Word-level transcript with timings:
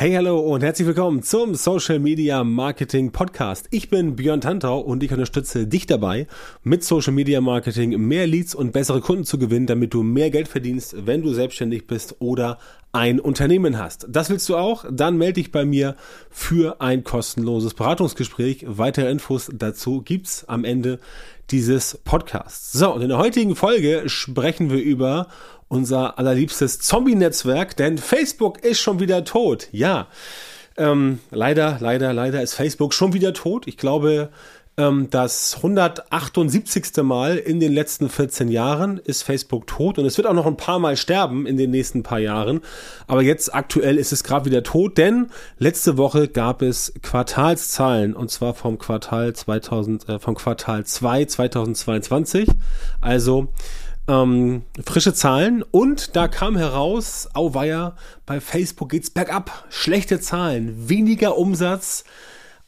Hey, 0.00 0.12
hallo 0.12 0.38
und 0.38 0.62
herzlich 0.62 0.86
willkommen 0.86 1.24
zum 1.24 1.56
Social 1.56 1.98
Media 1.98 2.44
Marketing 2.44 3.10
Podcast. 3.10 3.66
Ich 3.72 3.90
bin 3.90 4.14
Björn 4.14 4.40
Tantau 4.40 4.78
und 4.78 5.02
ich 5.02 5.10
unterstütze 5.10 5.66
dich 5.66 5.86
dabei, 5.86 6.28
mit 6.62 6.84
Social 6.84 7.12
Media 7.12 7.40
Marketing 7.40 7.98
mehr 8.00 8.28
Leads 8.28 8.54
und 8.54 8.70
bessere 8.70 9.00
Kunden 9.00 9.24
zu 9.24 9.40
gewinnen, 9.40 9.66
damit 9.66 9.92
du 9.92 10.04
mehr 10.04 10.30
Geld 10.30 10.46
verdienst, 10.46 11.04
wenn 11.04 11.22
du 11.22 11.32
selbstständig 11.32 11.88
bist 11.88 12.14
oder 12.20 12.58
ein 12.98 13.20
Unternehmen 13.20 13.78
hast. 13.78 14.06
Das 14.08 14.28
willst 14.28 14.48
du 14.48 14.56
auch? 14.56 14.84
Dann 14.90 15.18
melde 15.18 15.34
dich 15.34 15.52
bei 15.52 15.64
mir 15.64 15.94
für 16.30 16.80
ein 16.80 17.04
kostenloses 17.04 17.74
Beratungsgespräch. 17.74 18.64
Weitere 18.66 19.08
Infos 19.08 19.48
dazu 19.54 20.02
gibt's 20.02 20.44
am 20.48 20.64
Ende 20.64 20.98
dieses 21.52 22.00
Podcasts. 22.04 22.72
So, 22.72 22.92
und 22.92 23.02
in 23.02 23.08
der 23.08 23.18
heutigen 23.18 23.54
Folge 23.54 24.02
sprechen 24.08 24.68
wir 24.68 24.82
über 24.82 25.28
unser 25.68 26.18
allerliebstes 26.18 26.80
Zombie-Netzwerk, 26.80 27.76
denn 27.76 27.98
Facebook 27.98 28.64
ist 28.64 28.80
schon 28.80 28.98
wieder 28.98 29.24
tot. 29.24 29.68
Ja, 29.70 30.08
ähm, 30.76 31.20
leider, 31.30 31.78
leider, 31.80 32.12
leider 32.12 32.42
ist 32.42 32.54
Facebook 32.54 32.94
schon 32.94 33.12
wieder 33.12 33.32
tot. 33.32 33.68
Ich 33.68 33.76
glaube, 33.76 34.30
ähm, 34.78 35.08
das 35.10 35.56
178. 35.56 37.02
Mal 37.02 37.36
in 37.36 37.60
den 37.60 37.72
letzten 37.72 38.08
14 38.08 38.48
Jahren 38.48 38.98
ist 38.98 39.22
Facebook 39.22 39.66
tot 39.66 39.98
und 39.98 40.06
es 40.06 40.16
wird 40.16 40.26
auch 40.26 40.32
noch 40.32 40.46
ein 40.46 40.56
paar 40.56 40.78
Mal 40.78 40.96
sterben 40.96 41.46
in 41.46 41.56
den 41.56 41.70
nächsten 41.70 42.02
paar 42.02 42.20
Jahren. 42.20 42.60
Aber 43.06 43.22
jetzt 43.22 43.54
aktuell 43.54 43.98
ist 43.98 44.12
es 44.12 44.24
gerade 44.24 44.46
wieder 44.46 44.62
tot, 44.62 44.96
denn 44.96 45.26
letzte 45.58 45.98
Woche 45.98 46.28
gab 46.28 46.62
es 46.62 46.94
Quartalszahlen 47.02 48.14
und 48.14 48.30
zwar 48.30 48.54
vom 48.54 48.78
Quartal 48.78 49.34
2000, 49.34 50.08
äh, 50.08 50.18
vom 50.18 50.34
Quartal 50.36 50.86
2 50.86 51.24
2022. 51.26 52.48
Also 53.00 53.48
ähm, 54.06 54.62
frische 54.84 55.12
Zahlen 55.12 55.62
und 55.62 56.16
da 56.16 56.28
kam 56.28 56.56
heraus, 56.56 57.28
auweia, 57.34 57.96
bei 58.24 58.40
Facebook 58.40 58.90
geht's 58.90 59.10
bergab. 59.10 59.66
Schlechte 59.68 60.20
Zahlen, 60.20 60.88
weniger 60.88 61.36
Umsatz, 61.36 62.04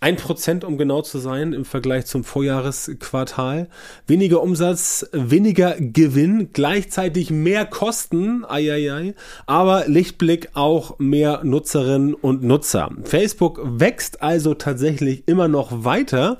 ein 0.00 0.16
Prozent, 0.16 0.64
um 0.64 0.78
genau 0.78 1.02
zu 1.02 1.18
sein, 1.18 1.52
im 1.52 1.66
Vergleich 1.66 2.06
zum 2.06 2.24
Vorjahresquartal. 2.24 3.68
Weniger 4.06 4.42
Umsatz, 4.42 5.06
weniger 5.12 5.76
Gewinn, 5.78 6.50
gleichzeitig 6.54 7.30
mehr 7.30 7.66
Kosten, 7.66 8.44
ai, 8.46 8.72
ai, 8.72 8.92
ai, 8.92 9.14
aber 9.46 9.84
Lichtblick 9.88 10.50
auch 10.54 10.98
mehr 10.98 11.42
Nutzerinnen 11.44 12.14
und 12.14 12.42
Nutzer. 12.42 12.90
Facebook 13.04 13.60
wächst 13.62 14.22
also 14.22 14.54
tatsächlich 14.54 15.24
immer 15.26 15.48
noch 15.48 15.84
weiter 15.84 16.38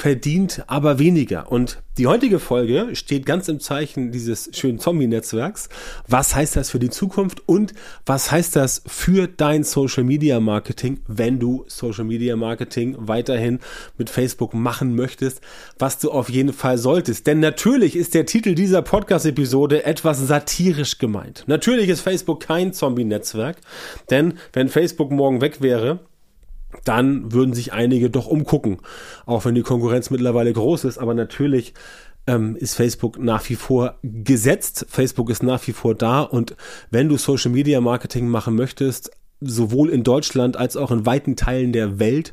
verdient 0.00 0.64
aber 0.66 0.98
weniger. 0.98 1.52
Und 1.52 1.82
die 1.98 2.06
heutige 2.06 2.38
Folge 2.38 2.96
steht 2.96 3.26
ganz 3.26 3.48
im 3.48 3.60
Zeichen 3.60 4.12
dieses 4.12 4.48
schönen 4.54 4.78
Zombie-Netzwerks. 4.78 5.68
Was 6.08 6.34
heißt 6.34 6.56
das 6.56 6.70
für 6.70 6.78
die 6.78 6.88
Zukunft 6.88 7.46
und 7.46 7.74
was 8.06 8.32
heißt 8.32 8.56
das 8.56 8.82
für 8.86 9.28
dein 9.28 9.62
Social 9.62 10.04
Media 10.04 10.40
Marketing, 10.40 11.00
wenn 11.06 11.38
du 11.38 11.66
Social 11.68 12.04
Media 12.04 12.34
Marketing 12.34 12.96
weiterhin 12.98 13.58
mit 13.98 14.08
Facebook 14.08 14.54
machen 14.54 14.94
möchtest, 14.96 15.42
was 15.78 15.98
du 15.98 16.10
auf 16.10 16.30
jeden 16.30 16.54
Fall 16.54 16.78
solltest. 16.78 17.26
Denn 17.26 17.40
natürlich 17.40 17.94
ist 17.94 18.14
der 18.14 18.24
Titel 18.24 18.54
dieser 18.54 18.80
Podcast-Episode 18.80 19.84
etwas 19.84 20.26
satirisch 20.26 20.96
gemeint. 20.96 21.44
Natürlich 21.46 21.90
ist 21.90 22.00
Facebook 22.00 22.40
kein 22.40 22.72
Zombie-Netzwerk, 22.72 23.58
denn 24.08 24.38
wenn 24.54 24.70
Facebook 24.70 25.10
morgen 25.10 25.42
weg 25.42 25.60
wäre, 25.60 25.98
dann 26.84 27.32
würden 27.32 27.54
sich 27.54 27.72
einige 27.72 28.10
doch 28.10 28.26
umgucken. 28.26 28.78
Auch 29.26 29.44
wenn 29.44 29.54
die 29.54 29.62
Konkurrenz 29.62 30.10
mittlerweile 30.10 30.52
groß 30.52 30.84
ist, 30.84 30.98
aber 30.98 31.14
natürlich 31.14 31.74
ähm, 32.26 32.56
ist 32.56 32.74
Facebook 32.74 33.18
nach 33.18 33.48
wie 33.48 33.56
vor 33.56 33.98
gesetzt. 34.02 34.86
Facebook 34.88 35.30
ist 35.30 35.42
nach 35.42 35.66
wie 35.66 35.72
vor 35.72 35.94
da 35.94 36.22
und 36.22 36.56
wenn 36.90 37.08
du 37.08 37.16
Social 37.16 37.50
Media 37.50 37.80
Marketing 37.80 38.28
machen 38.28 38.54
möchtest, 38.54 39.10
sowohl 39.40 39.90
in 39.90 40.02
Deutschland 40.02 40.56
als 40.56 40.76
auch 40.76 40.90
in 40.90 41.06
weiten 41.06 41.36
Teilen 41.36 41.72
der 41.72 41.98
Welt, 41.98 42.32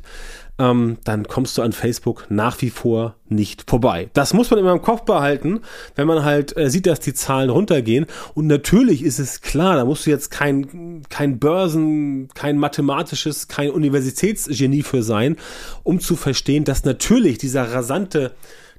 ähm, 0.58 0.98
dann 1.04 1.26
kommst 1.28 1.56
du 1.56 1.62
an 1.62 1.72
Facebook 1.72 2.26
nach 2.28 2.60
wie 2.62 2.70
vor 2.70 3.14
nicht 3.28 3.70
vorbei. 3.70 4.10
Das 4.12 4.34
muss 4.34 4.50
man 4.50 4.58
immer 4.58 4.72
im 4.72 4.82
Kopf 4.82 5.02
behalten, 5.02 5.60
wenn 5.94 6.06
man 6.06 6.24
halt 6.24 6.56
äh, 6.56 6.68
sieht, 6.68 6.86
dass 6.86 7.00
die 7.00 7.14
Zahlen 7.14 7.50
runtergehen. 7.50 8.06
Und 8.34 8.48
natürlich 8.48 9.04
ist 9.04 9.20
es 9.20 9.40
klar, 9.40 9.76
da 9.76 9.84
musst 9.84 10.06
du 10.06 10.10
jetzt 10.10 10.30
kein, 10.30 11.02
kein 11.08 11.38
Börsen, 11.38 12.28
kein 12.34 12.58
mathematisches, 12.58 13.46
kein 13.48 13.70
Universitätsgenie 13.70 14.82
für 14.82 15.02
sein, 15.02 15.36
um 15.84 16.00
zu 16.00 16.16
verstehen, 16.16 16.64
dass 16.64 16.84
natürlich 16.84 17.38
dieser 17.38 17.72
rasante 17.72 18.32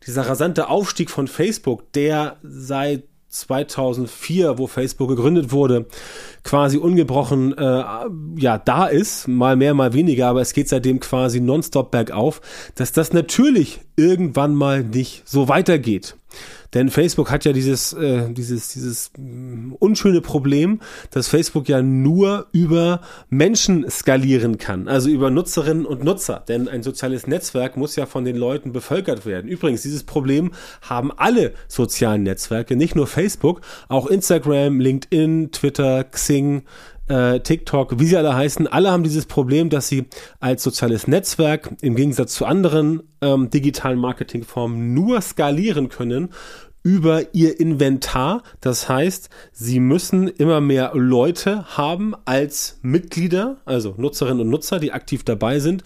dieser 0.07 0.29
rasante 0.29 0.69
Aufstieg 0.69 1.12
von 1.12 1.28
Facebook, 1.28 1.91
der 1.91 2.38
seit 2.41 3.03
2004, 3.29 4.57
wo 4.57 4.67
Facebook 4.67 5.09
gegründet 5.09 5.51
wurde, 5.51 5.85
quasi 6.44 6.78
ungebrochen 6.78 7.57
äh, 7.57 7.84
ja 8.38 8.57
da 8.57 8.88
ist, 8.88 9.28
mal 9.28 9.56
mehr, 9.56 9.73
mal 9.73 9.94
weniger, 9.94 10.28
aber 10.28 10.41
es 10.41 10.53
geht 10.53 10.67
seitdem 10.67 11.00
quasi 11.00 11.39
nonstop 11.39 11.91
bergauf, 11.91 12.41
dass 12.75 12.91
das 12.91 13.13
natürlich 13.13 13.79
irgendwann 13.95 14.56
mal 14.56 14.84
nicht 14.84 15.23
so 15.25 15.47
weitergeht. 15.47 16.16
Denn 16.73 16.90
Facebook 16.90 17.31
hat 17.31 17.45
ja 17.45 17.53
dieses, 17.53 17.94
äh, 17.94 18.31
dieses, 18.31 18.69
dieses 18.69 19.12
mm, 19.17 19.73
unschöne 19.79 20.22
Problem, 20.22 20.81
dass 21.12 21.28
Facebook 21.28 21.67
ja 21.67 21.81
nur 21.81 22.47
über 22.51 23.01
Menschen 23.29 23.90
skalieren 23.90 24.57
kann, 24.57 24.88
also 24.88 25.09
über 25.09 25.31
Nutzerinnen 25.31 25.85
und 25.85 26.03
Nutzer. 26.03 26.44
Denn 26.47 26.68
ein 26.68 26.84
soziales 26.84 27.25
Netzwerk 27.25 27.75
muss 27.75 27.95
ja 27.95 28.06
von 28.06 28.25
den 28.25 28.35
Leuten 28.35 28.72
bevölkert 28.72 29.25
werden. 29.25 29.50
Übrigens, 29.50 29.81
dieses 29.81 30.03
Problem 30.03 30.51
haben 30.81 31.12
alle 31.12 31.53
sozialen 31.68 32.23
Netzwerke, 32.23 32.75
nicht 32.75 32.95
nur 32.95 33.07
Facebook, 33.07 33.62
auch 33.88 34.07
Instagram, 34.07 34.79
LinkedIn, 34.79 35.51
Twitter, 35.51 36.03
Xing, 36.03 36.63
äh, 37.09 37.40
TikTok, 37.40 38.00
wie 38.00 38.06
sie 38.06 38.18
alle 38.18 38.36
heißen, 38.36 38.68
alle 38.68 38.92
haben 38.92 39.03
dieses 39.03 39.25
Problem, 39.25 39.70
dass 39.70 39.88
sie 39.88 40.06
als 40.40 40.64
soziales 40.64 41.08
Netzwerk 41.08 41.72
im 41.81 41.96
Gegensatz 41.96 42.34
zu 42.34 42.46
anderen 42.46 43.03
ähm, 43.22 43.50
digitalen 43.50 44.00
Marketingformen 44.00 44.94
nur 44.94 45.22
skalieren 45.22 45.90
können 45.90 46.30
über 46.84 47.34
ihr 47.34 47.59
Inventar. 47.59 48.44
Das 48.62 48.88
heißt, 48.88 49.30
sie 49.52 49.80
müssen 49.80 50.28
immer 50.28 50.62
mehr 50.62 50.92
Leute 50.94 51.78
haben 51.78 52.16
als 52.25 52.80
Mitglieder, 52.81 53.58
also 53.66 53.96
Nutzerinnen 53.98 54.42
und 54.42 54.50
Nutzer, 54.50 54.80
die 54.80 54.94
aktiv 54.94 55.24
dabei 55.24 55.59
sind. 55.59 55.84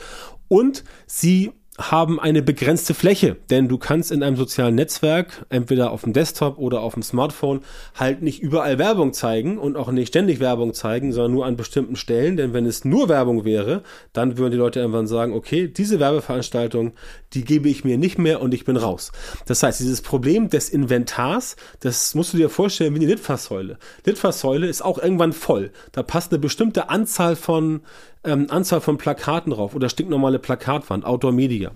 Und 0.47 0.83
sie 1.07 1.51
haben 1.79 2.19
eine 2.19 2.43
begrenzte 2.43 2.93
Fläche, 2.93 3.35
denn 3.49 3.67
du 3.67 3.79
kannst 3.79 4.11
in 4.11 4.21
einem 4.21 4.35
sozialen 4.35 4.75
Netzwerk, 4.75 5.43
entweder 5.49 5.89
auf 5.89 6.03
dem 6.03 6.13
Desktop 6.13 6.59
oder 6.59 6.81
auf 6.81 6.93
dem 6.93 7.01
Smartphone, 7.01 7.61
halt 7.95 8.21
nicht 8.21 8.43
überall 8.43 8.77
Werbung 8.77 9.11
zeigen 9.11 9.57
und 9.57 9.75
auch 9.75 9.91
nicht 9.91 10.09
ständig 10.09 10.39
Werbung 10.39 10.75
zeigen, 10.75 11.11
sondern 11.13 11.31
nur 11.31 11.47
an 11.47 11.55
bestimmten 11.55 11.95
Stellen, 11.95 12.37
denn 12.37 12.53
wenn 12.53 12.67
es 12.67 12.85
nur 12.85 13.09
Werbung 13.09 13.43
wäre, 13.43 13.81
dann 14.13 14.37
würden 14.37 14.51
die 14.51 14.57
Leute 14.57 14.81
irgendwann 14.81 15.07
sagen, 15.07 15.33
okay, 15.33 15.67
diese 15.67 15.99
Werbeveranstaltung, 15.99 16.93
die 17.33 17.43
gebe 17.43 17.69
ich 17.69 17.83
mir 17.83 17.97
nicht 17.97 18.19
mehr 18.19 18.39
und 18.41 18.53
ich 18.53 18.65
bin 18.65 18.77
raus. 18.77 19.11
Das 19.47 19.63
heißt, 19.63 19.79
dieses 19.79 20.03
Problem 20.03 20.49
des 20.49 20.69
Inventars, 20.69 21.55
das 21.79 22.13
musst 22.13 22.33
du 22.33 22.37
dir 22.37 22.49
vorstellen 22.49 22.93
wie 22.93 22.99
eine 22.99 23.07
Litfaßsäule. 23.07 23.79
Litfaßsäule 24.05 24.67
ist 24.67 24.85
auch 24.85 24.99
irgendwann 24.99 25.33
voll. 25.33 25.71
Da 25.91 26.03
passt 26.03 26.31
eine 26.31 26.39
bestimmte 26.39 26.89
Anzahl 26.89 27.35
von 27.35 27.81
ähm, 28.23 28.47
Anzahl 28.49 28.81
von 28.81 28.97
Plakaten 28.97 29.51
drauf 29.51 29.75
oder 29.75 29.89
stinknormale 29.89 30.39
Plakatwand, 30.39 31.05
Outdoor 31.05 31.31
Media, 31.31 31.71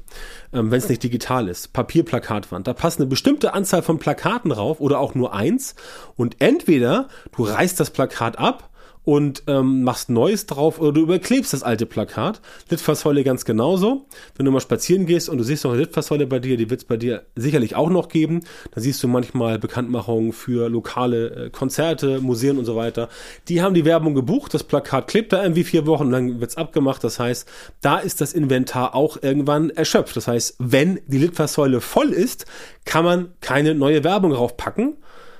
ähm, 0.54 0.72
wenn 0.72 0.80
es 0.80 0.90
nicht 0.90 1.04
digital 1.04 1.48
ist, 1.48 1.74
Papierplakatwand, 1.74 2.68
da 2.68 2.74
passt 2.74 3.00
eine 3.00 3.08
bestimmte 3.08 3.54
Anzahl 3.54 3.82
von 3.82 4.00
Plakaten 4.00 4.52
drauf 4.52 4.80
oder 4.80 5.00
auch 5.00 5.16
nur 5.16 5.34
eins. 5.34 5.76
Und 6.16 6.38
entweder 6.40 7.08
du 7.36 7.44
reißt 7.44 7.80
das 7.80 7.90
Plakat 7.90 8.40
ab 8.40 8.70
und 9.08 9.44
ähm, 9.48 9.84
machst 9.84 10.10
Neues 10.10 10.48
drauf 10.48 10.82
oder 10.82 10.92
du 10.92 11.00
überklebst 11.00 11.54
das 11.54 11.64
alte 11.64 11.86
Plakat. 11.86 12.42
Litfaßsäule 12.70 13.24
ganz 13.24 13.46
genauso. 13.46 14.06
Wenn 14.36 14.46
du 14.46 14.52
mal 14.52 14.60
spazieren 14.60 15.06
gehst 15.06 15.30
und 15.30 15.38
du 15.38 15.46
siehst 15.46 15.64
noch 15.64 15.72
eine 15.72 15.80
Litfaßsäule 15.80 16.28
bei 16.28 16.40
dir, 16.40 16.58
die 16.58 16.70
wird 16.70 16.82
es 16.82 16.86
bei 16.86 16.98
dir 16.98 17.24
sicherlich 17.34 17.78
auch 17.78 17.90
noch 17.90 18.10
geben. 18.10 18.42
Da 18.72 18.82
siehst 18.82 19.02
du 19.02 19.08
manchmal 19.08 19.60
Bekanntmachungen 19.60 20.34
für 20.34 20.68
lokale 20.68 21.46
äh, 21.46 21.50
Konzerte, 21.50 22.20
Museen 22.20 22.58
und 22.58 22.66
so 22.66 22.76
weiter. 22.76 23.08
Die 23.48 23.62
haben 23.62 23.74
die 23.74 23.86
Werbung 23.86 24.14
gebucht, 24.14 24.54
das 24.54 24.66
Plakat 24.66 25.08
klebt 25.08 25.32
da 25.32 25.42
irgendwie 25.42 25.64
vier 25.64 25.88
Wochen 25.88 26.08
und 26.08 26.12
dann 26.12 26.42
wird's 26.42 26.58
abgemacht. 26.58 27.02
Das 27.02 27.18
heißt, 27.18 27.48
da 27.80 28.00
ist 28.00 28.20
das 28.20 28.34
Inventar 28.34 28.94
auch 28.94 29.24
irgendwann 29.24 29.70
erschöpft. 29.70 30.18
Das 30.18 30.28
heißt, 30.28 30.56
wenn 30.60 31.00
die 31.08 31.20
Litfaßsäule 31.20 31.80
voll 31.80 32.10
ist, 32.10 32.46
kann 32.84 33.06
man 33.06 33.30
keine 33.40 33.74
neue 33.74 34.04
Werbung 34.04 34.32
draufpacken 34.32 34.98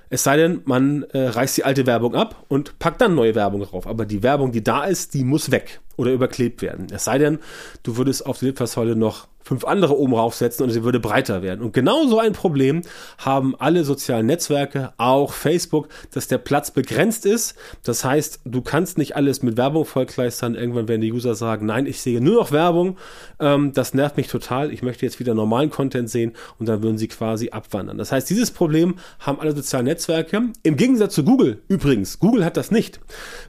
es 0.10 0.24
sei 0.24 0.38
denn, 0.38 0.62
man 0.66 1.04
äh, 1.12 1.28
reißt 1.28 1.58
die 1.58 1.64
alte 1.64 1.86
Werbung 1.86 2.16
ab 2.16 2.46
und 2.48 2.80
packt 2.80 3.02
dann 3.02 3.16
neue 3.16 3.36
Werbung 3.36 3.62
drauf. 3.64 3.88
Aber 3.88 4.06
die 4.06 4.24
Werbung, 4.24 4.52
die 4.52 4.64
da 4.64 4.86
ist, 4.86 5.14
die 5.14 5.24
muss 5.24 5.52
weg 5.52 5.82
oder 5.98 6.12
überklebt 6.12 6.62
werden. 6.62 6.88
Es 6.92 7.06
sei 7.06 7.18
denn, 7.18 7.40
du 7.84 7.98
würdest 7.98 8.26
auf 8.26 8.40
die 8.40 8.46
Litfaßsäule 8.46 8.96
noch 8.96 9.28
fünf 9.48 9.64
andere 9.64 9.98
oben 9.98 10.14
raufsetzen 10.14 10.64
und 10.66 10.72
sie 10.72 10.84
würde 10.84 11.00
breiter 11.00 11.42
werden. 11.42 11.62
Und 11.62 11.74
genau 11.74 12.06
so 12.08 12.20
ein 12.20 12.34
Problem 12.34 12.82
haben 13.18 13.56
alle 13.58 13.86
sozialen 13.86 14.26
Netzwerke, 14.26 14.92
auch 14.98 15.32
Facebook, 15.32 15.88
dass 16.14 16.28
der 16.28 16.38
Platz 16.38 16.72
begrenzt 16.72 17.26
ist. 17.26 17.56
Das 17.84 18.04
heißt, 18.04 18.42
du 18.44 18.62
kannst 18.62 18.98
nicht 18.98 19.16
alles 19.16 19.44
mit 19.44 19.56
Werbung 19.56 19.86
vollkleistern. 19.86 20.56
Irgendwann 20.56 20.88
werden 20.88 21.02
die 21.02 21.14
User 21.14 21.34
sagen, 21.34 21.66
nein, 21.66 21.86
ich 21.86 22.02
sehe 22.02 22.20
nur 22.20 22.36
noch 22.36 22.52
Werbung. 22.52 22.98
Ähm, 23.40 23.72
das 23.74 23.94
nervt 23.94 24.18
mich 24.18 24.28
total. 24.28 24.74
Ich 24.74 24.84
möchte 24.84 25.06
jetzt 25.06 25.20
wieder 25.20 25.34
normalen 25.34 25.70
Content 25.70 26.10
sehen 26.10 26.34
und 26.60 26.68
dann 26.68 26.84
würden 26.84 26.98
sie 26.98 27.08
quasi 27.08 27.50
abwandern. 27.50 27.98
Das 27.98 28.12
heißt, 28.12 28.30
dieses 28.30 28.52
Problem 28.52 28.96
haben 29.20 29.40
alle 29.40 29.56
sozialen 29.56 29.86
Netzwerke. 29.86 30.42
Im 30.64 30.76
Gegensatz 30.76 31.16
zu 31.16 31.24
Google 31.24 31.62
übrigens. 31.70 32.20
Google 32.20 32.44
hat 32.44 32.58
das 32.58 32.70
nicht. 32.70 33.00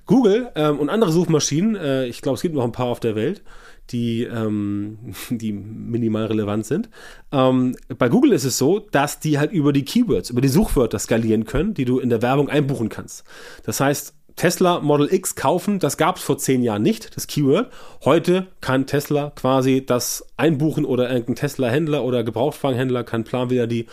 Google 0.06 0.50
ähm, 0.54 0.78
und 0.78 0.90
andere 0.90 1.10
Suchmaschinen, 1.10 1.74
äh, 1.74 2.06
ich 2.06 2.22
glaube, 2.22 2.36
es 2.36 2.42
gibt 2.42 2.54
noch 2.54 2.64
ein 2.64 2.72
paar 2.72 2.86
auf 2.86 3.00
der 3.00 3.16
Welt, 3.16 3.42
die, 3.90 4.24
ähm, 4.24 4.98
die 5.30 5.52
minimal 5.52 6.26
relevant 6.26 6.66
sind. 6.66 6.88
Ähm, 7.32 7.76
bei 7.98 8.08
Google 8.08 8.32
ist 8.32 8.44
es 8.44 8.58
so, 8.58 8.78
dass 8.78 9.20
die 9.20 9.38
halt 9.38 9.52
über 9.52 9.72
die 9.72 9.84
Keywords, 9.84 10.30
über 10.30 10.40
die 10.40 10.48
Suchwörter 10.48 10.98
skalieren 10.98 11.44
können, 11.44 11.74
die 11.74 11.84
du 11.84 11.98
in 11.98 12.10
der 12.10 12.22
Werbung 12.22 12.48
einbuchen 12.48 12.88
kannst. 12.88 13.24
Das 13.64 13.80
heißt, 13.80 14.14
Tesla 14.38 14.78
Model 14.78 15.12
X 15.12 15.34
kaufen, 15.34 15.80
das 15.80 15.96
gab 15.96 16.16
es 16.16 16.22
vor 16.22 16.38
zehn 16.38 16.62
Jahren 16.62 16.82
nicht, 16.82 17.16
das 17.16 17.26
Keyword. 17.26 17.72
Heute 18.04 18.46
kann 18.60 18.86
Tesla 18.86 19.32
quasi 19.34 19.84
das 19.84 20.24
einbuchen 20.36 20.84
oder 20.84 21.10
irgendein 21.10 21.34
Tesla-Händler 21.34 22.04
oder 22.04 22.22
Gebrauchtwagenhändler 22.22 23.02
kann 23.02 23.24
plan 23.24 23.50
wieder 23.50 23.66
die 23.66 23.86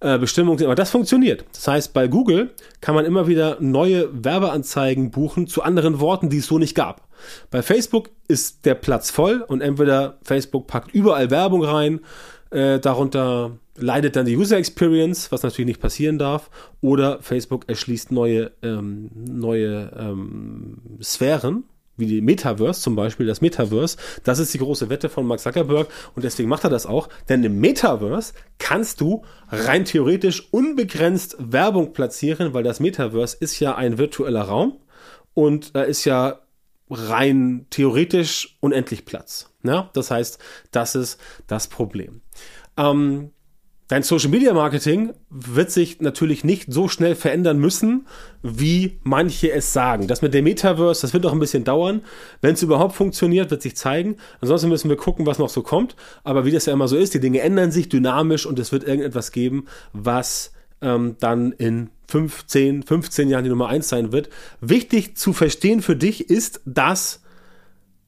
äh, 0.00 0.18
Bestimmungen 0.18 0.62
Aber 0.64 0.74
das 0.74 0.90
funktioniert. 0.90 1.46
Das 1.54 1.66
heißt, 1.66 1.94
bei 1.94 2.08
Google 2.08 2.50
kann 2.82 2.94
man 2.94 3.06
immer 3.06 3.26
wieder 3.26 3.56
neue 3.60 4.10
Werbeanzeigen 4.12 5.10
buchen 5.10 5.46
zu 5.46 5.62
anderen 5.62 5.98
Worten, 5.98 6.28
die 6.28 6.38
es 6.38 6.46
so 6.46 6.58
nicht 6.58 6.74
gab. 6.74 7.05
Bei 7.50 7.62
Facebook 7.62 8.10
ist 8.28 8.64
der 8.64 8.74
Platz 8.74 9.10
voll 9.10 9.44
und 9.46 9.60
entweder 9.60 10.18
Facebook 10.22 10.66
packt 10.66 10.94
überall 10.94 11.30
Werbung 11.30 11.64
rein, 11.64 12.00
äh, 12.50 12.78
darunter 12.78 13.58
leidet 13.76 14.16
dann 14.16 14.26
die 14.26 14.36
User 14.36 14.56
Experience, 14.56 15.30
was 15.32 15.42
natürlich 15.42 15.66
nicht 15.66 15.80
passieren 15.80 16.18
darf, 16.18 16.50
oder 16.80 17.20
Facebook 17.20 17.68
erschließt 17.68 18.10
neue, 18.12 18.52
ähm, 18.62 19.10
neue 19.14 19.92
ähm, 19.98 20.78
Sphären, 21.02 21.64
wie 21.96 22.06
die 22.06 22.20
Metaverse 22.20 22.80
zum 22.80 22.96
Beispiel, 22.96 23.26
das 23.26 23.40
Metaverse, 23.40 23.96
das 24.24 24.38
ist 24.38 24.52
die 24.54 24.58
große 24.58 24.88
Wette 24.90 25.08
von 25.08 25.26
Mark 25.26 25.40
Zuckerberg 25.40 25.88
und 26.14 26.24
deswegen 26.24 26.48
macht 26.48 26.64
er 26.64 26.70
das 26.70 26.86
auch, 26.86 27.08
denn 27.28 27.42
im 27.44 27.58
Metaverse 27.60 28.34
kannst 28.58 29.00
du 29.00 29.22
rein 29.48 29.84
theoretisch 29.84 30.48
unbegrenzt 30.52 31.36
Werbung 31.38 31.92
platzieren, 31.92 32.54
weil 32.54 32.62
das 32.62 32.80
Metaverse 32.80 33.36
ist 33.40 33.60
ja 33.60 33.74
ein 33.74 33.98
virtueller 33.98 34.42
Raum 34.42 34.78
und 35.34 35.74
da 35.74 35.82
ist 35.82 36.04
ja 36.04 36.40
rein 36.90 37.66
theoretisch 37.70 38.56
unendlich 38.60 39.04
Platz. 39.04 39.52
Ja? 39.62 39.90
Das 39.94 40.10
heißt, 40.10 40.38
das 40.70 40.94
ist 40.94 41.20
das 41.46 41.68
Problem. 41.68 42.22
Ähm, 42.76 43.30
Dein 43.88 44.02
Social 44.02 44.30
Media 44.30 44.52
Marketing 44.52 45.12
wird 45.30 45.70
sich 45.70 46.00
natürlich 46.00 46.42
nicht 46.42 46.72
so 46.72 46.88
schnell 46.88 47.14
verändern 47.14 47.58
müssen, 47.58 48.08
wie 48.42 48.98
manche 49.04 49.52
es 49.52 49.72
sagen. 49.72 50.08
Das 50.08 50.22
mit 50.22 50.34
dem 50.34 50.42
Metaverse, 50.42 51.02
das 51.02 51.12
wird 51.12 51.22
noch 51.22 51.32
ein 51.32 51.38
bisschen 51.38 51.62
dauern. 51.62 52.02
Wenn 52.40 52.54
es 52.54 52.64
überhaupt 52.64 52.96
funktioniert, 52.96 53.52
wird 53.52 53.62
sich 53.62 53.76
zeigen. 53.76 54.16
Ansonsten 54.40 54.70
müssen 54.70 54.88
wir 54.88 54.96
gucken, 54.96 55.24
was 55.24 55.38
noch 55.38 55.48
so 55.48 55.62
kommt. 55.62 55.94
Aber 56.24 56.44
wie 56.44 56.50
das 56.50 56.66
ja 56.66 56.72
immer 56.72 56.88
so 56.88 56.96
ist, 56.96 57.14
die 57.14 57.20
Dinge 57.20 57.42
ändern 57.42 57.70
sich 57.70 57.88
dynamisch 57.88 58.44
und 58.44 58.58
es 58.58 58.72
wird 58.72 58.82
irgendetwas 58.82 59.30
geben, 59.30 59.66
was 59.92 60.52
ähm, 60.80 61.16
dann 61.20 61.52
in 61.52 61.90
15, 62.08 62.82
15 62.82 63.28
Jahren 63.28 63.44
die 63.44 63.50
Nummer 63.50 63.68
1 63.68 63.88
sein 63.88 64.12
wird. 64.12 64.28
Wichtig 64.60 65.16
zu 65.16 65.32
verstehen 65.32 65.82
für 65.82 65.96
dich 65.96 66.30
ist, 66.30 66.60
dass 66.64 67.20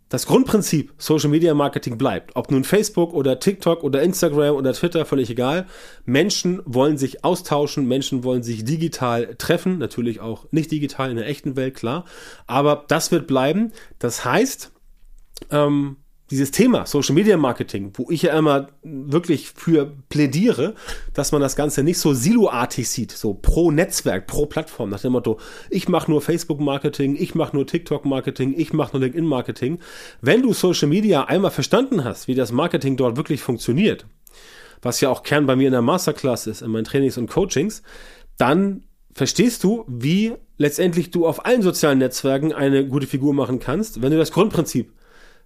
das 0.09 0.26
Grundprinzip 0.26 0.94
Social 0.97 1.29
Media 1.29 1.53
Marketing 1.53 1.99
bleibt. 1.99 2.35
Ob 2.35 2.50
nun 2.50 2.65
Facebook 2.65 3.12
oder 3.12 3.41
TikTok 3.41 3.85
oder 3.85 4.03
Instagram 4.03 4.56
oder 4.56 4.73
Twitter, 4.73 5.05
völlig 5.05 5.29
egal. 5.29 5.67
Menschen 6.06 6.62
wollen 6.65 6.97
sich 6.97 7.25
austauschen, 7.25 7.87
Menschen 7.87 8.25
wollen 8.25 8.43
sich 8.43 8.65
digital 8.65 9.35
treffen, 9.37 9.79
natürlich 9.79 10.20
auch 10.20 10.47
nicht 10.50 10.70
digital 10.70 11.11
in 11.11 11.17
der 11.17 11.26
echten 11.26 11.56
Welt, 11.56 11.75
klar. 11.75 12.06
Aber 12.47 12.85
das 12.88 13.12
wird 13.12 13.26
bleiben. 13.26 13.73
Das 13.99 14.25
heißt, 14.25 14.73
ähm, 15.50 15.97
dieses 16.31 16.51
Thema 16.51 16.87
Social 16.87 17.15
Media 17.15 17.37
Marketing, 17.37 17.93
wo 17.95 18.11
ich 18.11 18.23
ja 18.23 18.39
immer 18.39 18.69
wirklich 18.83 19.51
für 19.51 19.93
plädiere, 20.09 20.75
dass 21.15 21.33
man 21.33 21.41
das 21.41 21.57
Ganze 21.57 21.83
nicht 21.83 21.99
so 21.99 22.13
siloartig 22.13 22.89
sieht, 22.89 23.13
so 23.13 23.35
pro 23.35 23.71
Netzwerk, 23.71 24.27
pro 24.27 24.47
Plattform, 24.47 24.91
nach 24.91 25.01
dem 25.01 25.13
Motto, 25.13 25.39
ich 25.71 25.89
mache 25.89 26.11
nur 26.11 26.21
Facebook 26.21 26.61
Marketing, 26.61 27.17
ich 27.19 27.35
mache 27.35 27.57
nur 27.57 27.67
TikTok 27.67 28.05
Marketing, 28.05 28.55
ich 28.57 28.73
mache 28.73 28.93
nur 28.93 29.03
LinkedIn 29.03 29.27
Marketing. 29.27 29.79
Wenn 30.21 30.43
du 30.43 30.53
Social 30.53 30.89
Media 30.89 31.25
einmal 31.25 31.51
verstanden 31.51 32.05
hast, 32.05 32.29
wie 32.29 32.35
das 32.35 32.53
Marketing 32.53 32.97
dort 32.97 33.17
wirklich 33.17 33.43
funktioniert, 33.43 34.07
was 34.83 35.01
ja 35.01 35.09
auch 35.09 35.23
Kern 35.23 35.47
bei 35.47 35.57
mir 35.57 35.67
in 35.67 35.73
der 35.73 35.83
Masterclass 35.83 36.47
ist, 36.47 36.63
in 36.63 36.71
meinen 36.71 36.85
Trainings 36.85 37.19
und 37.19 37.31
Coachings, 37.31 37.83
dann 38.37 38.85
verstehst 39.13 39.65
du, 39.65 39.85
wie 39.89 40.35
letztendlich 40.59 41.11
du 41.11 41.27
auf 41.27 41.45
allen 41.45 41.63
sozialen 41.63 41.99
Netzwerken 41.99 42.53
eine 42.53 42.87
gute 42.87 43.07
Figur 43.07 43.35
machen 43.35 43.59
kannst, 43.59 44.03
wenn 44.03 44.13
du 44.13 44.19
das 44.19 44.31
Grundprinzip 44.31 44.93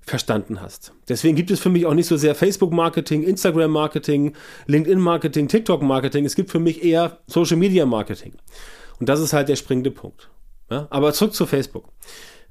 verstanden 0.04 0.60
hast. 0.60 0.92
Deswegen 1.08 1.36
gibt 1.36 1.50
es 1.50 1.60
für 1.60 1.70
mich 1.70 1.86
auch 1.86 1.94
nicht 1.94 2.06
so 2.06 2.16
sehr 2.16 2.34
Facebook-Marketing, 2.34 3.22
Instagram-Marketing, 3.22 4.34
LinkedIn-Marketing, 4.66 5.48
TikTok-Marketing. 5.48 6.24
Es 6.24 6.34
gibt 6.34 6.50
für 6.50 6.58
mich 6.58 6.82
eher 6.82 7.18
Social-Media-Marketing. 7.26 8.34
Und 8.98 9.08
das 9.08 9.20
ist 9.20 9.32
halt 9.32 9.48
der 9.48 9.56
springende 9.56 9.90
Punkt. 9.90 10.28
Ja? 10.70 10.86
Aber 10.90 11.12
zurück 11.12 11.34
zu 11.34 11.46
Facebook. 11.46 11.88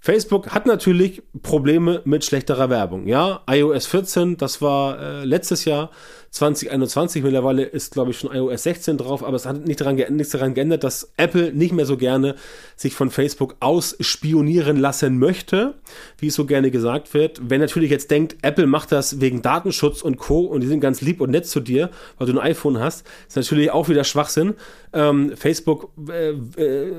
Facebook 0.03 0.50
hat 0.50 0.65
natürlich 0.65 1.21
Probleme 1.44 2.01
mit 2.06 2.25
schlechterer 2.25 2.71
Werbung. 2.71 3.06
Ja, 3.06 3.44
iOS 3.48 3.86
14, 3.86 4.36
das 4.36 4.59
war 4.59 5.00
äh, 5.00 5.25
letztes 5.25 5.63
Jahr 5.65 5.92
2021. 6.31 7.21
Mittlerweile 7.21 7.62
ist, 7.62 7.94
glaube 7.94 8.09
ich, 8.09 8.18
schon 8.18 8.33
iOS 8.33 8.63
16 8.63 8.98
drauf, 8.98 9.24
aber 9.24 9.36
es 9.36 9.45
hat 9.45 9.63
nicht 9.63 9.80
daran, 9.80 9.98
nichts 9.98 10.31
daran 10.31 10.56
geändert, 10.56 10.83
dass 10.83 11.13
Apple 11.18 11.53
nicht 11.53 11.71
mehr 11.71 11.86
so 11.86 11.98
gerne 11.98 12.33
sich 12.75 12.95
von 12.95 13.12
Facebook 13.12 13.57
ausspionieren 13.59 14.77
lassen 14.77 15.19
möchte, 15.19 15.75
wie 16.18 16.27
es 16.27 16.33
so 16.33 16.47
gerne 16.47 16.71
gesagt 16.71 17.13
wird. 17.13 17.39
Wer 17.44 17.59
natürlich 17.59 17.92
jetzt 17.92 18.09
denkt, 18.09 18.38
Apple 18.42 18.65
macht 18.65 18.92
das 18.92 19.21
wegen 19.21 19.44
Datenschutz 19.44 20.01
und 20.01 20.18
Co. 20.18 20.39
und 20.39 20.62
die 20.62 20.68
sind 20.68 20.80
ganz 20.80 21.01
lieb 21.01 21.21
und 21.21 21.30
nett 21.30 21.45
zu 21.45 21.59
dir, 21.59 21.92
weil 22.18 22.25
du 22.25 22.33
ein 22.33 22.44
iPhone 22.44 22.80
hast, 22.80 23.06
ist 23.27 23.36
natürlich 23.36 23.69
auch 23.69 23.88
wieder 23.88 24.04
Schwachsinn. 24.04 24.56
Ähm, 24.94 25.33
Facebook, 25.38 25.92
äh, 26.09 26.31
äh, 26.31 26.92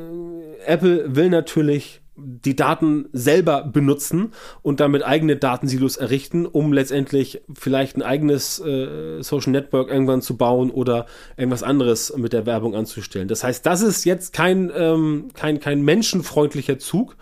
Apple 0.66 1.16
will 1.16 1.30
natürlich 1.30 2.01
die 2.16 2.54
Daten 2.56 3.08
selber 3.12 3.62
benutzen 3.62 4.32
und 4.60 4.80
damit 4.80 5.02
eigene 5.02 5.36
Datensilos 5.36 5.96
errichten, 5.96 6.44
um 6.44 6.72
letztendlich 6.72 7.42
vielleicht 7.54 7.96
ein 7.96 8.02
eigenes 8.02 8.58
äh, 8.60 9.22
Social 9.22 9.52
Network 9.52 9.90
irgendwann 9.90 10.20
zu 10.20 10.36
bauen 10.36 10.70
oder 10.70 11.06
irgendwas 11.36 11.62
anderes 11.62 12.14
mit 12.16 12.32
der 12.32 12.44
Werbung 12.44 12.74
anzustellen. 12.74 13.28
Das 13.28 13.44
heißt, 13.44 13.64
das 13.64 13.80
ist 13.80 14.04
jetzt 14.04 14.32
kein, 14.34 14.70
ähm, 14.76 15.28
kein, 15.34 15.58
kein 15.58 15.82
menschenfreundlicher 15.82 16.78
Zug, 16.78 17.16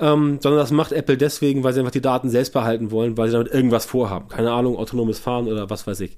ähm, 0.00 0.38
sondern 0.40 0.60
das 0.60 0.70
macht 0.70 0.92
Apple 0.92 1.16
deswegen, 1.16 1.64
weil 1.64 1.72
sie 1.72 1.80
einfach 1.80 1.90
die 1.90 2.00
Daten 2.00 2.30
selbst 2.30 2.52
behalten 2.52 2.90
wollen, 2.90 3.16
weil 3.16 3.28
sie 3.28 3.32
damit 3.32 3.52
irgendwas 3.52 3.84
vorhaben. 3.84 4.28
Keine 4.28 4.52
Ahnung, 4.52 4.76
autonomes 4.76 5.18
Fahren 5.18 5.48
oder 5.48 5.70
was 5.70 5.86
weiß 5.86 6.00
ich, 6.00 6.16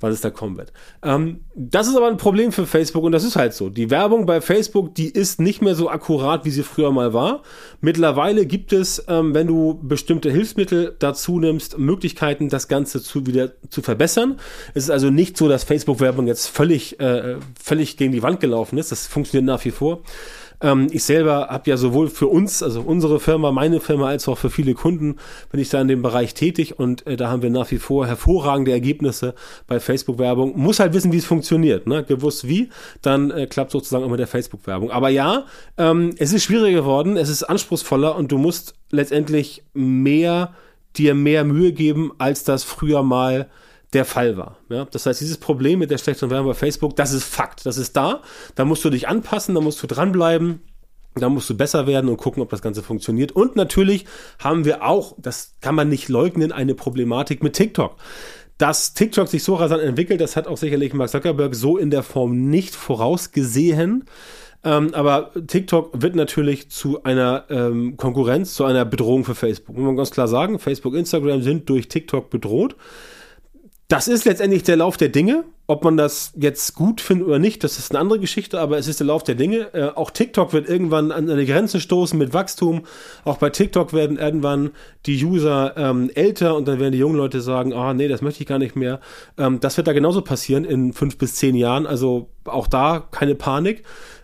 was 0.00 0.14
es 0.14 0.20
da 0.20 0.30
kommen 0.30 0.56
wird. 0.56 0.72
Ähm, 1.02 1.40
das 1.54 1.86
ist 1.86 1.96
aber 1.96 2.08
ein 2.08 2.16
Problem 2.16 2.50
für 2.50 2.66
Facebook 2.66 3.04
und 3.04 3.12
das 3.12 3.22
ist 3.22 3.36
halt 3.36 3.54
so. 3.54 3.70
Die 3.70 3.90
Werbung 3.90 4.26
bei 4.26 4.40
Facebook, 4.40 4.94
die 4.96 5.08
ist 5.08 5.40
nicht 5.40 5.62
mehr 5.62 5.76
so 5.76 5.88
akkurat, 5.88 6.44
wie 6.44 6.50
sie 6.50 6.64
früher 6.64 6.90
mal 6.90 7.12
war. 7.12 7.42
Mittlerweile 7.80 8.46
gibt 8.46 8.72
es, 8.72 9.04
ähm, 9.06 9.32
wenn 9.32 9.46
du 9.46 9.78
bestimmte 9.80 10.30
Hilfsmittel 10.30 10.96
dazu 10.98 11.38
nimmst, 11.38 11.78
Möglichkeiten, 11.78 12.48
das 12.48 12.66
Ganze 12.66 13.00
zu 13.00 13.26
wieder 13.26 13.52
zu 13.68 13.80
verbessern. 13.82 14.40
Es 14.74 14.84
ist 14.84 14.90
also 14.90 15.10
nicht 15.10 15.36
so, 15.36 15.48
dass 15.48 15.62
Facebook-Werbung 15.62 16.26
jetzt 16.26 16.48
völlig, 16.48 16.98
äh, 16.98 17.36
völlig 17.62 17.96
gegen 17.96 18.10
die 18.10 18.24
Wand 18.24 18.40
gelaufen 18.40 18.76
ist. 18.76 18.90
Das 18.90 19.06
funktioniert 19.06 19.46
nach 19.46 19.64
wie 19.64 19.70
vor. 19.70 20.00
Ähm, 20.60 20.88
ich 20.90 21.04
selber 21.04 21.48
habe 21.48 21.70
ja 21.70 21.76
sowohl 21.76 22.08
für 22.08 22.26
uns, 22.26 22.62
also 22.62 22.82
unsere 22.82 23.20
Firma, 23.20 23.52
meine 23.52 23.80
Firma, 23.80 24.08
als 24.08 24.28
auch 24.28 24.38
für 24.38 24.50
viele 24.50 24.74
Kunden 24.74 25.16
bin 25.50 25.60
ich 25.60 25.70
da 25.70 25.80
in 25.80 25.88
dem 25.88 26.02
Bereich 26.02 26.34
tätig 26.34 26.78
und 26.78 27.06
äh, 27.06 27.16
da 27.16 27.30
haben 27.30 27.42
wir 27.42 27.50
nach 27.50 27.70
wie 27.70 27.78
vor 27.78 28.06
hervorragende 28.06 28.72
Ergebnisse 28.72 29.34
bei 29.66 29.80
Facebook-Werbung. 29.80 30.58
Muss 30.58 30.80
halt 30.80 30.92
wissen, 30.92 31.12
wie 31.12 31.18
es 31.18 31.24
funktioniert. 31.24 31.86
Ne? 31.86 32.04
Gewusst 32.04 32.46
wie, 32.46 32.68
dann 33.02 33.30
äh, 33.30 33.46
klappt 33.46 33.70
sozusagen 33.70 34.04
auch 34.04 34.10
mit 34.10 34.20
der 34.20 34.26
Facebook-Werbung. 34.26 34.90
Aber 34.90 35.08
ja, 35.08 35.46
ähm, 35.78 36.14
es 36.18 36.32
ist 36.32 36.44
schwieriger 36.44 36.80
geworden, 36.80 37.16
es 37.16 37.28
ist 37.28 37.44
anspruchsvoller 37.44 38.16
und 38.16 38.32
du 38.32 38.38
musst 38.38 38.74
letztendlich 38.90 39.62
mehr 39.72 40.54
dir 40.96 41.14
mehr 41.14 41.44
Mühe 41.44 41.72
geben, 41.72 42.12
als 42.18 42.44
das 42.44 42.64
früher 42.64 43.02
mal 43.02 43.48
der 43.92 44.04
Fall 44.04 44.36
war. 44.36 44.58
Ja? 44.68 44.86
Das 44.90 45.06
heißt, 45.06 45.20
dieses 45.20 45.38
Problem 45.38 45.80
mit 45.80 45.90
der 45.90 45.98
schlechten 45.98 46.30
Werbung 46.30 46.48
bei 46.48 46.54
Facebook, 46.54 46.96
das 46.96 47.12
ist 47.12 47.24
Fakt. 47.24 47.66
Das 47.66 47.76
ist 47.76 47.96
da. 47.96 48.22
Da 48.54 48.64
musst 48.64 48.84
du 48.84 48.90
dich 48.90 49.08
anpassen, 49.08 49.54
da 49.54 49.60
musst 49.60 49.82
du 49.82 49.86
dranbleiben. 49.86 50.60
Da 51.16 51.28
musst 51.28 51.50
du 51.50 51.56
besser 51.56 51.88
werden 51.88 52.08
und 52.08 52.18
gucken, 52.18 52.40
ob 52.40 52.50
das 52.50 52.62
Ganze 52.62 52.84
funktioniert. 52.84 53.32
Und 53.32 53.56
natürlich 53.56 54.06
haben 54.38 54.64
wir 54.64 54.84
auch, 54.84 55.16
das 55.18 55.56
kann 55.60 55.74
man 55.74 55.88
nicht 55.88 56.08
leugnen, 56.08 56.52
eine 56.52 56.74
Problematik 56.74 57.42
mit 57.42 57.54
TikTok. 57.54 57.96
Dass 58.58 58.94
TikTok 58.94 59.26
sich 59.26 59.42
so 59.42 59.56
rasant 59.56 59.82
entwickelt, 59.82 60.20
das 60.20 60.36
hat 60.36 60.46
auch 60.46 60.56
sicherlich 60.56 60.92
Mark 60.94 61.10
Zuckerberg 61.10 61.54
so 61.54 61.78
in 61.78 61.90
der 61.90 62.04
Form 62.04 62.48
nicht 62.48 62.76
vorausgesehen. 62.76 64.04
Ähm, 64.62 64.94
aber 64.94 65.32
TikTok 65.46 65.90
wird 66.00 66.14
natürlich 66.14 66.70
zu 66.70 67.02
einer 67.02 67.46
ähm, 67.48 67.96
Konkurrenz, 67.96 68.54
zu 68.54 68.64
einer 68.64 68.84
Bedrohung 68.84 69.24
für 69.24 69.34
Facebook. 69.34 69.76
Muss 69.76 69.86
man 69.86 69.96
ganz 69.96 70.10
klar 70.10 70.28
sagen, 70.28 70.58
Facebook, 70.58 70.94
Instagram 70.94 71.42
sind 71.42 71.68
durch 71.68 71.88
TikTok 71.88 72.30
bedroht. 72.30 72.76
Das 73.90 74.06
ist 74.06 74.24
letztendlich 74.24 74.62
der 74.62 74.76
Lauf 74.76 74.96
der 74.96 75.08
Dinge. 75.08 75.44
Ob 75.66 75.82
man 75.84 75.96
das 75.96 76.32
jetzt 76.36 76.74
gut 76.74 77.00
findet 77.00 77.26
oder 77.26 77.40
nicht, 77.40 77.62
das 77.62 77.78
ist 77.78 77.90
eine 77.90 77.98
andere 77.98 78.20
Geschichte, 78.20 78.60
aber 78.60 78.78
es 78.78 78.86
ist 78.86 79.00
der 79.00 79.08
Lauf 79.08 79.24
der 79.24 79.34
Dinge. 79.34 79.74
Äh, 79.74 79.90
auch 79.96 80.10
TikTok 80.10 80.52
wird 80.52 80.68
irgendwann 80.68 81.10
an 81.10 81.28
eine 81.28 81.44
Grenze 81.44 81.80
stoßen 81.80 82.16
mit 82.16 82.32
Wachstum. 82.32 82.82
Auch 83.24 83.38
bei 83.38 83.50
TikTok 83.50 83.92
werden 83.92 84.16
irgendwann 84.16 84.70
die 85.06 85.24
User 85.24 85.74
ähm, 85.76 86.08
älter 86.14 86.56
und 86.56 86.68
dann 86.68 86.78
werden 86.78 86.92
die 86.92 86.98
jungen 86.98 87.16
Leute 87.16 87.40
sagen, 87.40 87.72
ah 87.72 87.90
oh, 87.90 87.92
nee, 87.92 88.06
das 88.06 88.22
möchte 88.22 88.42
ich 88.42 88.48
gar 88.48 88.60
nicht 88.60 88.76
mehr. 88.76 89.00
Ähm, 89.36 89.58
das 89.58 89.76
wird 89.76 89.88
da 89.88 89.92
genauso 89.92 90.22
passieren 90.22 90.64
in 90.64 90.92
fünf 90.92 91.18
bis 91.18 91.34
zehn 91.34 91.56
Jahren. 91.56 91.86
Also 91.86 92.30
auch 92.44 92.68
da 92.68 93.08
keine 93.10 93.34
Panik. 93.34 93.82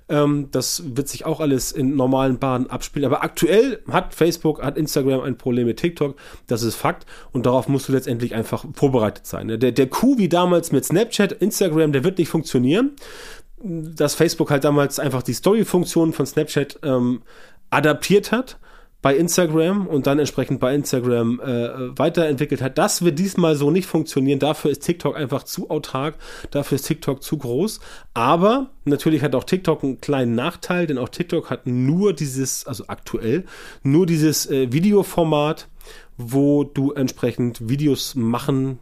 Ähm, 0.09 0.49
das 0.53 0.97
wird 0.97 1.09
sich 1.09 1.25
auch 1.25 1.41
alles 1.41 1.73
in 1.73 1.97
normalen 1.97 2.39
Bahnen 2.39 2.71
abspielen. 2.71 3.07
Aber 3.07 3.23
aktuell 3.23 3.81
hat 3.91 4.15
Facebook, 4.15 4.63
hat 4.63 4.77
Instagram 4.77 5.21
ein 5.21 5.37
Problem 5.37 5.67
mit 5.67 5.79
TikTok. 5.79 6.17
Das 6.47 6.63
ist 6.63 6.77
Fakt. 6.77 7.07
Und 7.33 7.47
darauf 7.47 7.69
musst 7.69 7.89
du 7.89 7.93
letztendlich 7.93 8.35
einfach 8.35 8.65
vorbereitet 8.75 9.27
sein. 9.27 9.49
Der, 9.49 9.73
der 9.73 9.87
Coup 9.89 10.19
wie 10.19 10.29
damals 10.29 10.73
mit 10.73 10.85
Snapchat, 10.85 11.33
Instagram, 11.33 11.93
der 11.93 12.05
wird 12.05 12.19
nicht 12.19 12.29
funktionieren. 12.29 12.93
Dass 13.59 14.15
Facebook 14.15 14.51
halt 14.51 14.65
damals 14.65 14.99
einfach 14.99 15.23
die 15.23 15.33
Story-Funktion 15.33 16.13
von 16.13 16.27
Snapchat 16.27 16.79
ähm, 16.83 17.23
adaptiert 17.71 18.31
hat 18.31 18.59
bei 19.03 19.17
Instagram 19.17 19.87
und 19.87 20.07
dann 20.07 20.19
entsprechend 20.19 20.59
bei 20.59 20.75
Instagram 20.75 21.41
äh, 21.41 21.99
weiterentwickelt 21.99 22.61
hat. 22.63 22.79
Das 22.79 23.03
wird 23.03 23.19
diesmal 23.19 23.55
so 23.55 23.71
nicht 23.71 23.87
funktionieren. 23.87 24.39
Dafür 24.39 24.71
ist 24.71 24.81
TikTok 24.81 25.17
einfach 25.17 25.45
zu 25.45 25.71
autark, 25.71 26.17
dafür 26.51 26.77
ist 26.77 26.87
TikTok 26.87 27.23
zu 27.23 27.39
groß. 27.39 27.81
Aber 28.15 28.71
natürlich 28.85 29.23
hat 29.23 29.35
auch 29.35 29.45
TikTok 29.45 29.85
einen 29.85 30.01
kleinen 30.01 30.35
Nachteil, 30.35 30.87
denn 30.87 30.99
auch 30.99 31.09
TikTok 31.09 31.51
hat 31.51 31.67
nur 31.67 32.15
dieses, 32.15 32.67
also 32.67 32.85
aktuell, 32.89 33.45
nur 33.83 34.07
dieses 34.07 34.51
äh, 34.51 34.73
Videoformat, 34.73 35.69
wo 36.17 36.65
du 36.65 36.93
entsprechend 36.93 37.69
Videos 37.69 38.15
machen 38.15 38.79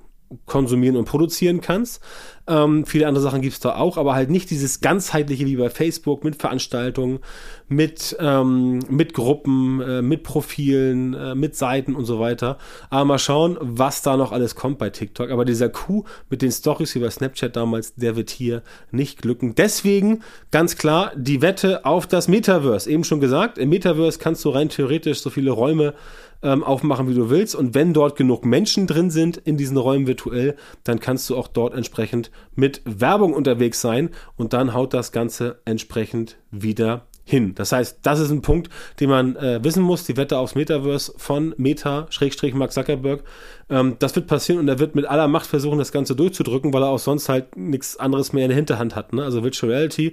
konsumieren 0.46 0.96
und 0.96 1.04
produzieren 1.04 1.60
kannst. 1.60 2.02
Ähm, 2.46 2.84
viele 2.84 3.06
andere 3.06 3.22
Sachen 3.22 3.40
gibt 3.40 3.54
es 3.54 3.60
da 3.60 3.76
auch, 3.76 3.96
aber 3.96 4.14
halt 4.14 4.28
nicht 4.28 4.50
dieses 4.50 4.80
ganzheitliche 4.82 5.46
wie 5.46 5.56
bei 5.56 5.70
Facebook 5.70 6.24
mit 6.24 6.36
Veranstaltungen, 6.36 7.20
mit, 7.68 8.14
ähm, 8.20 8.80
mit 8.90 9.14
Gruppen, 9.14 9.80
äh, 9.80 10.02
mit 10.02 10.24
Profilen, 10.24 11.14
äh, 11.14 11.34
mit 11.34 11.56
Seiten 11.56 11.94
und 11.94 12.04
so 12.04 12.20
weiter. 12.20 12.58
Aber 12.90 13.04
mal 13.06 13.18
schauen, 13.18 13.56
was 13.60 14.02
da 14.02 14.18
noch 14.18 14.32
alles 14.32 14.54
kommt 14.54 14.78
bei 14.78 14.90
TikTok. 14.90 15.30
Aber 15.30 15.46
dieser 15.46 15.70
Coup 15.70 16.06
mit 16.28 16.42
den 16.42 16.52
Stories 16.52 16.94
wie 16.94 17.00
bei 17.00 17.10
Snapchat 17.10 17.56
damals, 17.56 17.94
der 17.94 18.16
wird 18.16 18.28
hier 18.28 18.62
nicht 18.90 19.22
glücken. 19.22 19.54
Deswegen 19.54 20.22
ganz 20.50 20.76
klar 20.76 21.12
die 21.16 21.40
Wette 21.40 21.86
auf 21.86 22.06
das 22.06 22.28
Metaverse. 22.28 22.90
Eben 22.90 23.04
schon 23.04 23.20
gesagt, 23.20 23.56
im 23.56 23.70
Metaverse 23.70 24.18
kannst 24.18 24.44
du 24.44 24.50
rein 24.50 24.68
theoretisch 24.68 25.20
so 25.20 25.30
viele 25.30 25.52
Räume 25.52 25.94
ähm, 26.44 26.62
aufmachen, 26.62 27.08
wie 27.08 27.14
du 27.14 27.30
willst. 27.30 27.54
Und 27.54 27.74
wenn 27.74 27.92
dort 27.92 28.16
genug 28.16 28.44
Menschen 28.44 28.86
drin 28.86 29.10
sind 29.10 29.38
in 29.38 29.56
diesen 29.56 29.76
Räumen 29.76 30.06
virtuell, 30.06 30.56
dann 30.84 31.00
kannst 31.00 31.28
du 31.30 31.36
auch 31.36 31.48
dort 31.48 31.74
entsprechend 31.74 32.30
mit 32.54 32.82
Werbung 32.84 33.32
unterwegs 33.32 33.80
sein 33.80 34.10
und 34.36 34.52
dann 34.52 34.74
haut 34.74 34.94
das 34.94 35.10
Ganze 35.10 35.60
entsprechend 35.64 36.36
wieder 36.50 37.06
hin. 37.24 37.54
Das 37.54 37.72
heißt, 37.72 38.00
das 38.02 38.20
ist 38.20 38.30
ein 38.30 38.42
Punkt, 38.42 38.68
den 39.00 39.08
man 39.08 39.36
äh, 39.36 39.64
wissen 39.64 39.82
muss. 39.82 40.04
Die 40.04 40.18
Wette 40.18 40.36
aufs 40.36 40.54
Metaverse 40.54 41.14
von 41.16 41.54
Meta, 41.56 42.06
Schrägstrich 42.10 42.52
Mark 42.52 42.72
Zuckerberg. 42.72 43.24
Ähm, 43.70 43.96
das 43.98 44.14
wird 44.14 44.26
passieren 44.26 44.60
und 44.60 44.68
er 44.68 44.78
wird 44.78 44.94
mit 44.94 45.06
aller 45.06 45.26
Macht 45.26 45.46
versuchen, 45.46 45.78
das 45.78 45.90
Ganze 45.90 46.14
durchzudrücken, 46.14 46.74
weil 46.74 46.82
er 46.82 46.90
auch 46.90 46.98
sonst 46.98 47.30
halt 47.30 47.56
nichts 47.56 47.96
anderes 47.96 48.34
mehr 48.34 48.44
in 48.44 48.50
der 48.50 48.56
Hinterhand 48.56 48.94
hat. 48.94 49.14
Ne? 49.14 49.24
Also 49.24 49.42
Virtual 49.42 49.72
Reality, 49.72 50.12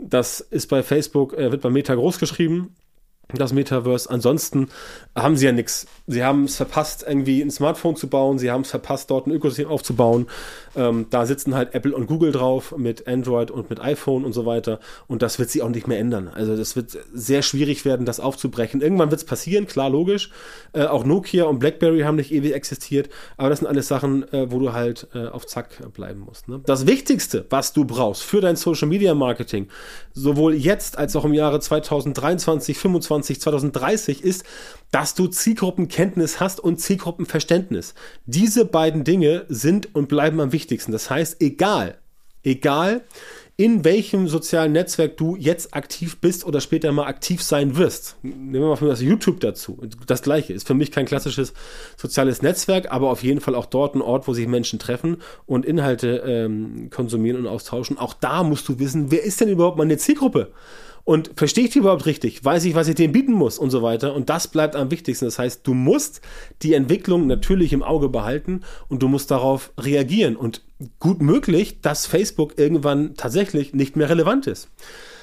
das 0.00 0.40
ist 0.40 0.68
bei 0.68 0.84
Facebook, 0.84 1.34
äh, 1.34 1.50
wird 1.50 1.62
bei 1.62 1.70
Meta 1.70 1.96
groß 1.96 2.20
geschrieben 2.20 2.76
das 3.34 3.52
Metaverse. 3.52 4.08
Ansonsten 4.08 4.68
haben 5.16 5.36
sie 5.36 5.46
ja 5.46 5.52
nichts. 5.52 5.86
Sie 6.06 6.22
haben 6.22 6.44
es 6.44 6.56
verpasst, 6.56 7.04
irgendwie 7.06 7.42
ein 7.42 7.50
Smartphone 7.50 7.96
zu 7.96 8.08
bauen. 8.08 8.38
Sie 8.38 8.52
haben 8.52 8.60
es 8.60 8.70
verpasst, 8.70 9.10
dort 9.10 9.26
ein 9.26 9.32
Ökosystem 9.32 9.66
aufzubauen. 9.66 10.28
Ähm, 10.76 11.06
da 11.10 11.26
sitzen 11.26 11.54
halt 11.54 11.74
Apple 11.74 11.94
und 11.94 12.06
Google 12.06 12.30
drauf 12.30 12.76
mit 12.76 13.08
Android 13.08 13.50
und 13.50 13.68
mit 13.68 13.80
iPhone 13.80 14.24
und 14.24 14.32
so 14.32 14.46
weiter. 14.46 14.78
Und 15.08 15.22
das 15.22 15.40
wird 15.40 15.50
sich 15.50 15.62
auch 15.62 15.70
nicht 15.70 15.88
mehr 15.88 15.98
ändern. 15.98 16.28
Also 16.32 16.56
das 16.56 16.76
wird 16.76 16.96
sehr 17.12 17.42
schwierig 17.42 17.84
werden, 17.84 18.06
das 18.06 18.20
aufzubrechen. 18.20 18.80
Irgendwann 18.80 19.10
wird 19.10 19.20
es 19.20 19.26
passieren, 19.26 19.66
klar, 19.66 19.90
logisch. 19.90 20.30
Äh, 20.72 20.84
auch 20.84 21.04
Nokia 21.04 21.44
und 21.44 21.58
BlackBerry 21.58 22.02
haben 22.02 22.16
nicht 22.16 22.32
ewig 22.32 22.54
existiert. 22.54 23.08
Aber 23.36 23.48
das 23.48 23.58
sind 23.58 23.68
alles 23.68 23.88
Sachen, 23.88 24.32
äh, 24.32 24.52
wo 24.52 24.60
du 24.60 24.72
halt 24.72 25.08
äh, 25.14 25.26
auf 25.26 25.46
Zack 25.46 25.92
bleiben 25.94 26.20
musst. 26.20 26.48
Ne? 26.48 26.60
Das 26.64 26.86
Wichtigste, 26.86 27.44
was 27.50 27.72
du 27.72 27.84
brauchst 27.84 28.22
für 28.22 28.40
dein 28.40 28.54
Social 28.54 28.86
Media 28.86 29.14
Marketing, 29.14 29.66
sowohl 30.12 30.54
jetzt 30.54 30.96
als 30.96 31.16
auch 31.16 31.24
im 31.24 31.34
Jahre 31.34 31.58
2023, 31.58 32.76
2025, 32.76 33.15
2020, 33.22 33.40
2030 33.40 34.24
ist, 34.24 34.44
dass 34.90 35.14
du 35.14 35.26
Zielgruppenkenntnis 35.26 36.40
hast 36.40 36.60
und 36.60 36.80
Zielgruppenverständnis. 36.80 37.94
Diese 38.26 38.64
beiden 38.64 39.04
Dinge 39.04 39.44
sind 39.48 39.94
und 39.94 40.08
bleiben 40.08 40.40
am 40.40 40.52
wichtigsten. 40.52 40.92
Das 40.92 41.10
heißt, 41.10 41.40
egal, 41.40 41.98
egal, 42.42 43.02
in 43.58 43.84
welchem 43.84 44.28
sozialen 44.28 44.72
Netzwerk 44.72 45.16
du 45.16 45.34
jetzt 45.34 45.74
aktiv 45.74 46.18
bist 46.20 46.44
oder 46.44 46.60
später 46.60 46.92
mal 46.92 47.06
aktiv 47.06 47.42
sein 47.42 47.78
wirst. 47.78 48.16
Nehmen 48.22 48.52
wir 48.52 48.60
mal 48.68 48.88
das 48.88 49.00
YouTube 49.00 49.40
dazu. 49.40 49.80
Das 50.06 50.20
gleiche 50.20 50.52
ist 50.52 50.66
für 50.66 50.74
mich 50.74 50.92
kein 50.92 51.06
klassisches 51.06 51.54
soziales 51.96 52.42
Netzwerk, 52.42 52.92
aber 52.92 53.10
auf 53.10 53.22
jeden 53.22 53.40
Fall 53.40 53.54
auch 53.54 53.64
dort 53.64 53.94
ein 53.94 54.02
Ort, 54.02 54.28
wo 54.28 54.34
sich 54.34 54.46
Menschen 54.46 54.78
treffen 54.78 55.22
und 55.46 55.64
Inhalte 55.64 56.22
ähm, 56.26 56.90
konsumieren 56.90 57.40
und 57.40 57.46
austauschen. 57.46 57.96
Auch 57.96 58.12
da 58.12 58.42
musst 58.42 58.68
du 58.68 58.78
wissen, 58.78 59.10
wer 59.10 59.24
ist 59.24 59.40
denn 59.40 59.48
überhaupt 59.48 59.78
meine 59.78 59.96
Zielgruppe? 59.96 60.52
Und 61.06 61.30
verstehe 61.36 61.66
ich 61.66 61.70
die 61.70 61.78
überhaupt 61.78 62.04
richtig? 62.06 62.44
Weiß 62.44 62.64
ich, 62.64 62.74
was 62.74 62.88
ich 62.88 62.96
denen 62.96 63.12
bieten 63.12 63.32
muss 63.32 63.60
und 63.60 63.70
so 63.70 63.80
weiter? 63.80 64.12
Und 64.12 64.28
das 64.28 64.48
bleibt 64.48 64.74
am 64.74 64.90
wichtigsten. 64.90 65.26
Das 65.26 65.38
heißt, 65.38 65.64
du 65.64 65.72
musst 65.72 66.20
die 66.62 66.74
Entwicklung 66.74 67.28
natürlich 67.28 67.72
im 67.72 67.84
Auge 67.84 68.08
behalten 68.08 68.62
und 68.88 69.04
du 69.04 69.08
musst 69.08 69.30
darauf 69.30 69.72
reagieren. 69.78 70.34
Und 70.34 70.62
gut 70.98 71.22
möglich, 71.22 71.80
dass 71.80 72.06
Facebook 72.06 72.58
irgendwann 72.58 73.14
tatsächlich 73.14 73.72
nicht 73.72 73.94
mehr 73.94 74.10
relevant 74.10 74.48
ist. 74.48 74.68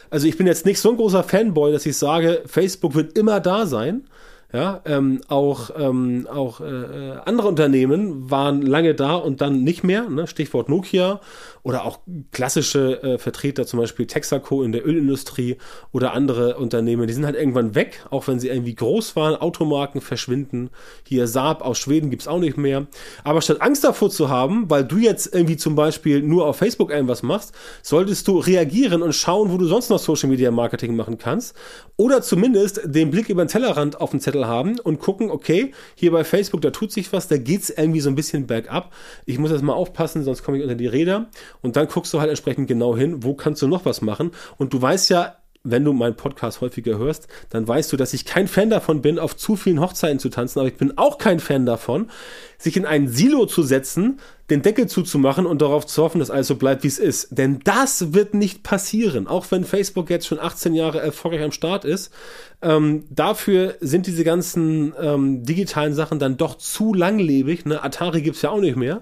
Also 0.09 0.25
ich 0.25 0.37
bin 0.37 0.47
jetzt 0.47 0.65
nicht 0.65 0.79
so 0.79 0.89
ein 0.89 0.95
großer 0.95 1.21
Fanboy, 1.21 1.73
dass 1.73 1.85
ich 1.85 1.97
sage, 1.97 2.43
Facebook 2.45 2.95
wird 2.95 3.17
immer 3.17 3.41
da 3.41 3.65
sein. 3.65 4.07
Ja, 4.53 4.81
ähm, 4.85 5.21
auch 5.29 5.71
ähm, 5.75 6.27
auch 6.31 6.61
äh, 6.61 6.65
äh 6.65 7.17
andere 7.25 7.47
Unternehmen 7.47 8.29
waren 8.29 8.61
lange 8.61 8.93
da 8.93 9.15
und 9.15 9.41
dann 9.41 9.63
nicht 9.63 9.83
mehr. 9.83 10.07
Ne? 10.07 10.27
Stichwort 10.27 10.69
Nokia 10.69 11.21
oder 11.63 11.85
auch 11.85 11.99
klassische 12.31 13.01
äh, 13.01 13.17
Vertreter, 13.17 13.65
zum 13.65 13.79
Beispiel 13.79 14.05
Texaco 14.05 14.61
in 14.63 14.73
der 14.73 14.85
Ölindustrie 14.85 15.57
oder 15.91 16.13
andere 16.13 16.57
Unternehmen, 16.57 17.07
die 17.07 17.13
sind 17.13 17.25
halt 17.25 17.35
irgendwann 17.35 17.73
weg, 17.73 18.05
auch 18.09 18.27
wenn 18.27 18.39
sie 18.39 18.49
irgendwie 18.49 18.75
groß 18.75 19.15
waren. 19.15 19.35
Automarken 19.35 20.01
verschwinden. 20.01 20.69
Hier 21.07 21.25
Saab 21.27 21.63
aus 21.63 21.79
Schweden 21.79 22.09
gibt's 22.09 22.27
auch 22.27 22.39
nicht 22.39 22.57
mehr. 22.57 22.85
Aber 23.23 23.41
statt 23.41 23.61
Angst 23.61 23.83
davor 23.83 24.09
zu 24.09 24.29
haben, 24.29 24.69
weil 24.69 24.83
du 24.83 24.97
jetzt 24.97 25.33
irgendwie 25.33 25.57
zum 25.57 25.75
Beispiel 25.75 26.21
nur 26.21 26.45
auf 26.45 26.57
Facebook 26.57 26.91
irgendwas 26.91 27.23
machst, 27.23 27.53
solltest 27.81 28.27
du 28.27 28.37
reagieren 28.37 29.01
und 29.01 29.13
schauen, 29.13 29.51
wo 29.51 29.57
du 29.57 29.65
sonst 29.65 29.89
noch 29.89 29.99
Social 29.99 30.29
Media 30.29 30.51
Marketing 30.51 30.95
machen 30.95 31.17
kannst. 31.17 31.55
Oder 31.95 32.21
zumindest 32.21 32.81
den 32.83 33.09
Blick 33.09 33.29
über 33.29 33.45
den 33.45 33.47
Tellerrand 33.47 34.01
auf 34.01 34.11
den 34.11 34.19
Zettel 34.19 34.42
haben 34.47 34.79
und 34.79 34.99
gucken, 34.99 35.29
okay, 35.29 35.73
hier 35.95 36.11
bei 36.11 36.23
Facebook, 36.23 36.61
da 36.61 36.71
tut 36.71 36.91
sich 36.91 37.11
was, 37.13 37.27
da 37.27 37.37
geht's 37.37 37.69
irgendwie 37.69 37.99
so 37.99 38.09
ein 38.09 38.15
bisschen 38.15 38.47
bergab. 38.47 38.93
Ich 39.25 39.39
muss 39.39 39.51
jetzt 39.51 39.63
mal 39.63 39.73
aufpassen, 39.73 40.23
sonst 40.23 40.43
komme 40.43 40.57
ich 40.57 40.63
unter 40.63 40.75
die 40.75 40.87
Räder. 40.87 41.27
Und 41.61 41.75
dann 41.75 41.87
guckst 41.87 42.13
du 42.13 42.19
halt 42.19 42.29
entsprechend 42.29 42.67
genau 42.67 42.95
hin, 42.95 43.23
wo 43.23 43.33
kannst 43.33 43.61
du 43.61 43.67
noch 43.67 43.85
was 43.85 44.01
machen. 44.01 44.31
Und 44.57 44.73
du 44.73 44.81
weißt 44.81 45.09
ja, 45.09 45.37
wenn 45.63 45.85
du 45.85 45.93
meinen 45.93 46.15
Podcast 46.15 46.59
häufiger 46.59 46.97
hörst, 46.97 47.27
dann 47.49 47.65
weißt 47.65 47.91
du, 47.91 47.97
dass 47.97 48.13
ich 48.13 48.25
kein 48.25 48.47
Fan 48.47 48.69
davon 48.69 49.01
bin, 49.01 49.17
auf 49.17 49.37
zu 49.37 49.55
vielen 49.55 49.79
Hochzeiten 49.79 50.19
zu 50.19 50.29
tanzen, 50.29 50.59
aber 50.59 50.67
ich 50.67 50.75
bin 50.75 50.97
auch 50.97 51.17
kein 51.17 51.39
Fan 51.39 51.65
davon, 51.65 52.09
sich 52.57 52.75
in 52.75 52.85
ein 52.85 53.07
Silo 53.07 53.45
zu 53.45 53.63
setzen, 53.63 54.19
den 54.49 54.61
Deckel 54.61 54.87
zuzumachen 54.87 55.45
und 55.45 55.61
darauf 55.61 55.85
zu 55.85 56.03
hoffen, 56.03 56.19
dass 56.19 56.29
alles 56.29 56.47
so 56.47 56.55
bleibt, 56.55 56.83
wie 56.83 56.87
es 56.87 56.99
ist. 56.99 57.37
Denn 57.37 57.59
das 57.63 58.13
wird 58.13 58.33
nicht 58.33 58.63
passieren, 58.63 59.27
auch 59.27 59.45
wenn 59.51 59.63
Facebook 59.63 60.09
jetzt 60.09 60.27
schon 60.27 60.39
18 60.39 60.73
Jahre 60.73 60.99
erfolgreich 60.99 61.43
am 61.43 61.51
Start 61.53 61.85
ist. 61.85 62.13
Ähm, 62.61 63.05
dafür 63.09 63.75
sind 63.79 64.05
diese 64.05 64.25
ganzen 64.25 64.93
ähm, 64.99 65.43
digitalen 65.43 65.93
Sachen 65.93 66.19
dann 66.19 66.35
doch 66.35 66.57
zu 66.57 66.93
langlebig. 66.93 67.65
Ne? 67.65 67.81
Atari 67.81 68.21
gibt's 68.21 68.41
ja 68.41 68.49
auch 68.49 68.59
nicht 68.59 68.75
mehr. 68.75 69.01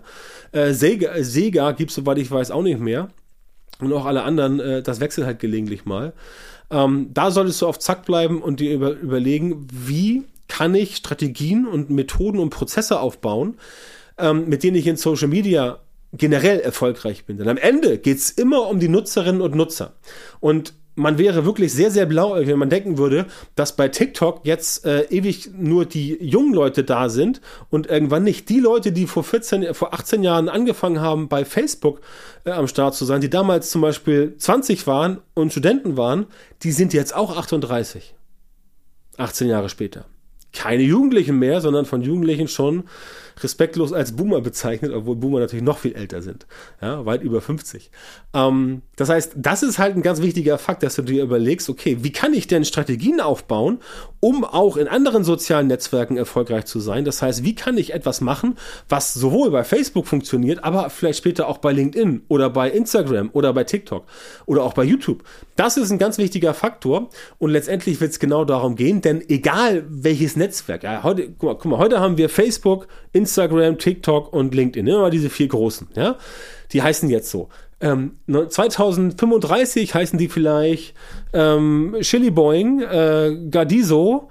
Äh, 0.51 0.73
Sega, 0.73 1.11
Sega 1.23 1.71
gibt's, 1.71 1.95
soweit 1.95 2.19
ich 2.19 2.29
weiß, 2.29 2.51
auch 2.51 2.63
nicht 2.63 2.79
mehr 2.79 3.09
und 3.87 3.93
auch 3.93 4.05
alle 4.05 4.23
anderen, 4.23 4.59
äh, 4.59 4.83
das 4.83 4.99
wechselt 4.99 5.25
halt 5.25 5.39
gelegentlich 5.39 5.85
mal. 5.85 6.13
Ähm, 6.69 7.09
da 7.13 7.31
solltest 7.31 7.61
du 7.61 7.67
auf 7.67 7.79
Zack 7.79 8.05
bleiben 8.05 8.41
und 8.41 8.59
dir 8.59 8.73
über, 8.73 8.91
überlegen, 8.91 9.67
wie 9.71 10.23
kann 10.47 10.75
ich 10.75 10.97
Strategien 10.97 11.65
und 11.65 11.89
Methoden 11.89 12.39
und 12.39 12.49
Prozesse 12.49 12.99
aufbauen, 12.99 13.57
ähm, 14.17 14.49
mit 14.49 14.63
denen 14.63 14.75
ich 14.75 14.87
in 14.87 14.97
Social 14.97 15.27
Media 15.27 15.79
generell 16.13 16.59
erfolgreich 16.59 17.25
bin. 17.25 17.37
Denn 17.37 17.47
am 17.47 17.57
Ende 17.57 17.97
geht's 17.97 18.29
immer 18.31 18.67
um 18.67 18.79
die 18.79 18.89
Nutzerinnen 18.89 19.41
und 19.41 19.55
Nutzer. 19.55 19.93
Und 20.39 20.73
man 21.01 21.17
wäre 21.17 21.45
wirklich 21.45 21.73
sehr, 21.73 21.91
sehr 21.91 22.05
blau, 22.05 22.35
wenn 22.35 22.59
man 22.59 22.69
denken 22.69 22.97
würde, 22.97 23.25
dass 23.55 23.75
bei 23.75 23.87
TikTok 23.87 24.41
jetzt 24.45 24.85
äh, 24.85 25.03
ewig 25.09 25.51
nur 25.57 25.85
die 25.85 26.17
jungen 26.23 26.53
Leute 26.53 26.83
da 26.83 27.09
sind 27.09 27.41
und 27.69 27.87
irgendwann 27.87 28.23
nicht 28.23 28.49
die 28.49 28.59
Leute, 28.59 28.91
die 28.91 29.07
vor 29.07 29.23
14, 29.23 29.73
vor 29.73 29.93
18 29.93 30.23
Jahren 30.23 30.49
angefangen 30.49 31.01
haben, 31.01 31.27
bei 31.27 31.45
Facebook 31.45 32.01
äh, 32.45 32.51
am 32.51 32.67
Start 32.67 32.95
zu 32.95 33.05
sein, 33.05 33.21
die 33.21 33.29
damals 33.29 33.69
zum 33.69 33.81
Beispiel 33.81 34.35
20 34.37 34.87
waren 34.87 35.19
und 35.33 35.51
Studenten 35.51 35.97
waren, 35.97 36.27
die 36.63 36.71
sind 36.71 36.93
jetzt 36.93 37.15
auch 37.15 37.35
38. 37.35 38.13
18 39.17 39.47
Jahre 39.47 39.69
später. 39.69 40.05
keine 40.53 40.83
Jugendlichen 40.83 41.39
mehr, 41.39 41.61
sondern 41.61 41.85
von 41.85 42.01
Jugendlichen 42.01 42.47
schon 42.47 42.83
respektlos 43.43 43.93
als 43.93 44.15
Boomer 44.15 44.41
bezeichnet, 44.41 44.91
obwohl 44.93 45.15
Boomer 45.15 45.39
natürlich 45.39 45.63
noch 45.63 45.77
viel 45.79 45.93
älter 45.93 46.21
sind, 46.21 46.45
ja, 46.81 47.05
weit 47.05 47.23
über 47.23 47.41
50. 47.41 47.91
Ähm, 48.33 48.81
das 48.95 49.09
heißt, 49.09 49.33
das 49.35 49.63
ist 49.63 49.79
halt 49.79 49.95
ein 49.95 50.01
ganz 50.01 50.21
wichtiger 50.21 50.57
Fakt, 50.57 50.83
dass 50.83 50.95
du 50.95 51.01
dir 51.01 51.23
überlegst, 51.23 51.69
okay, 51.69 51.97
wie 52.01 52.11
kann 52.11 52.33
ich 52.33 52.47
denn 52.47 52.65
Strategien 52.65 53.19
aufbauen, 53.19 53.79
um 54.19 54.43
auch 54.43 54.77
in 54.77 54.87
anderen 54.87 55.23
sozialen 55.23 55.67
Netzwerken 55.67 56.17
erfolgreich 56.17 56.65
zu 56.65 56.79
sein? 56.79 57.05
Das 57.05 57.21
heißt, 57.21 57.43
wie 57.43 57.55
kann 57.55 57.77
ich 57.77 57.93
etwas 57.93 58.21
machen, 58.21 58.57
was 58.89 59.13
sowohl 59.13 59.51
bei 59.51 59.63
Facebook 59.63 60.07
funktioniert, 60.07 60.63
aber 60.63 60.89
vielleicht 60.89 61.19
später 61.19 61.47
auch 61.47 61.57
bei 61.57 61.71
LinkedIn 61.71 62.23
oder 62.27 62.49
bei 62.49 62.69
Instagram 62.69 63.29
oder 63.33 63.53
bei 63.53 63.63
TikTok 63.63 64.05
oder 64.45 64.63
auch 64.63 64.73
bei 64.73 64.83
YouTube? 64.83 65.23
Das 65.55 65.77
ist 65.77 65.91
ein 65.91 65.97
ganz 65.97 66.17
wichtiger 66.17 66.53
Faktor 66.53 67.09
und 67.39 67.51
letztendlich 67.51 67.99
wird 68.01 68.11
es 68.11 68.19
genau 68.19 68.45
darum 68.45 68.75
gehen, 68.75 69.01
denn 69.01 69.27
egal 69.29 69.85
welches 69.89 70.35
Netzwerk, 70.35 70.83
ja, 70.83 71.03
heute, 71.03 71.29
guck 71.29 71.43
mal, 71.43 71.55
guck 71.55 71.65
mal, 71.65 71.77
heute 71.77 71.99
haben 71.99 72.17
wir 72.17 72.29
Facebook, 72.29 72.87
Instagram, 73.13 73.30
TikTok 73.77 74.33
und 74.33 74.53
LinkedIn, 74.53 74.87
immer 74.87 75.09
diese 75.09 75.29
vier 75.29 75.47
großen, 75.47 75.87
ja, 75.95 76.17
die 76.71 76.81
heißen 76.81 77.09
jetzt 77.09 77.29
so. 77.29 77.49
Ähm, 77.81 78.17
2035 78.27 79.95
heißen 79.95 80.19
die 80.19 80.27
vielleicht 80.27 80.93
ähm, 81.33 81.95
Chili 82.01 82.29
Boing, 82.29 82.81
äh, 82.81 83.35
Gardiso, 83.49 84.29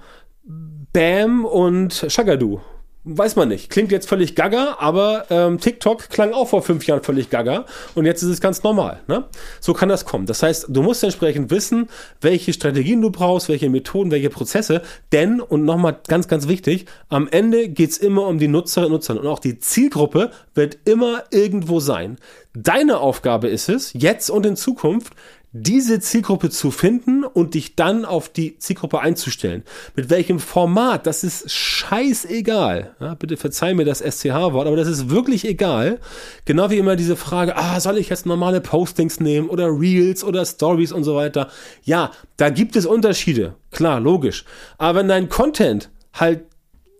Bam 0.93 1.45
und 1.45 2.05
Shagadu. 2.07 2.61
Weiß 3.03 3.35
man 3.35 3.47
nicht. 3.47 3.71
Klingt 3.71 3.91
jetzt 3.91 4.07
völlig 4.07 4.35
gaga, 4.35 4.77
aber 4.79 5.25
ähm, 5.31 5.59
TikTok 5.59 6.09
klang 6.09 6.33
auch 6.33 6.49
vor 6.49 6.61
fünf 6.61 6.85
Jahren 6.85 7.01
völlig 7.01 7.31
gaga 7.31 7.65
und 7.95 8.05
jetzt 8.05 8.21
ist 8.21 8.29
es 8.29 8.41
ganz 8.41 8.61
normal. 8.61 9.01
Ne? 9.07 9.23
So 9.59 9.73
kann 9.73 9.89
das 9.89 10.05
kommen. 10.05 10.27
Das 10.27 10.43
heißt, 10.43 10.67
du 10.69 10.83
musst 10.83 11.03
entsprechend 11.03 11.49
wissen, 11.49 11.89
welche 12.21 12.53
Strategien 12.53 13.01
du 13.01 13.09
brauchst, 13.09 13.49
welche 13.49 13.71
Methoden, 13.71 14.11
welche 14.11 14.29
Prozesse. 14.29 14.83
Denn, 15.11 15.41
und 15.41 15.65
nochmal 15.65 15.99
ganz, 16.07 16.27
ganz 16.27 16.47
wichtig, 16.47 16.85
am 17.09 17.27
Ende 17.27 17.69
geht's 17.69 17.97
immer 17.97 18.27
um 18.27 18.37
die 18.37 18.47
Nutzerinnen 18.47 18.93
und 18.93 18.99
Nutzer 18.99 19.19
und 19.19 19.25
auch 19.25 19.39
die 19.39 19.57
Zielgruppe 19.57 20.29
wird 20.53 20.77
immer 20.85 21.23
irgendwo 21.31 21.79
sein. 21.79 22.17
Deine 22.53 22.99
Aufgabe 22.99 23.47
ist 23.47 23.67
es, 23.67 23.93
jetzt 23.93 24.29
und 24.29 24.45
in 24.45 24.55
Zukunft, 24.55 25.13
diese 25.53 25.99
Zielgruppe 25.99 26.49
zu 26.49 26.71
finden 26.71 27.25
und 27.25 27.55
dich 27.55 27.75
dann 27.75 28.05
auf 28.05 28.29
die 28.29 28.57
Zielgruppe 28.57 29.01
einzustellen. 29.01 29.63
Mit 29.95 30.09
welchem 30.09 30.39
Format, 30.39 31.05
das 31.05 31.25
ist 31.25 31.51
scheißegal. 31.51 32.95
Ja, 32.99 33.15
bitte 33.15 33.35
verzeih 33.35 33.73
mir 33.73 33.83
das 33.83 33.99
SCH-Wort, 33.99 34.67
aber 34.67 34.77
das 34.77 34.87
ist 34.87 35.09
wirklich 35.09 35.45
egal. 35.45 35.99
Genau 36.45 36.69
wie 36.69 36.77
immer 36.77 36.95
diese 36.95 37.17
Frage, 37.17 37.57
ah, 37.57 37.79
soll 37.81 37.97
ich 37.97 38.09
jetzt 38.09 38.25
normale 38.25 38.61
Postings 38.61 39.19
nehmen 39.19 39.49
oder 39.49 39.67
Reels 39.67 40.23
oder 40.23 40.45
Stories 40.45 40.93
und 40.93 41.03
so 41.03 41.15
weiter. 41.15 41.49
Ja, 41.83 42.11
da 42.37 42.49
gibt 42.49 42.77
es 42.77 42.85
Unterschiede. 42.85 43.55
Klar, 43.71 43.99
logisch. 43.99 44.45
Aber 44.77 44.99
wenn 44.99 45.09
dein 45.09 45.27
Content 45.27 45.89
halt 46.13 46.45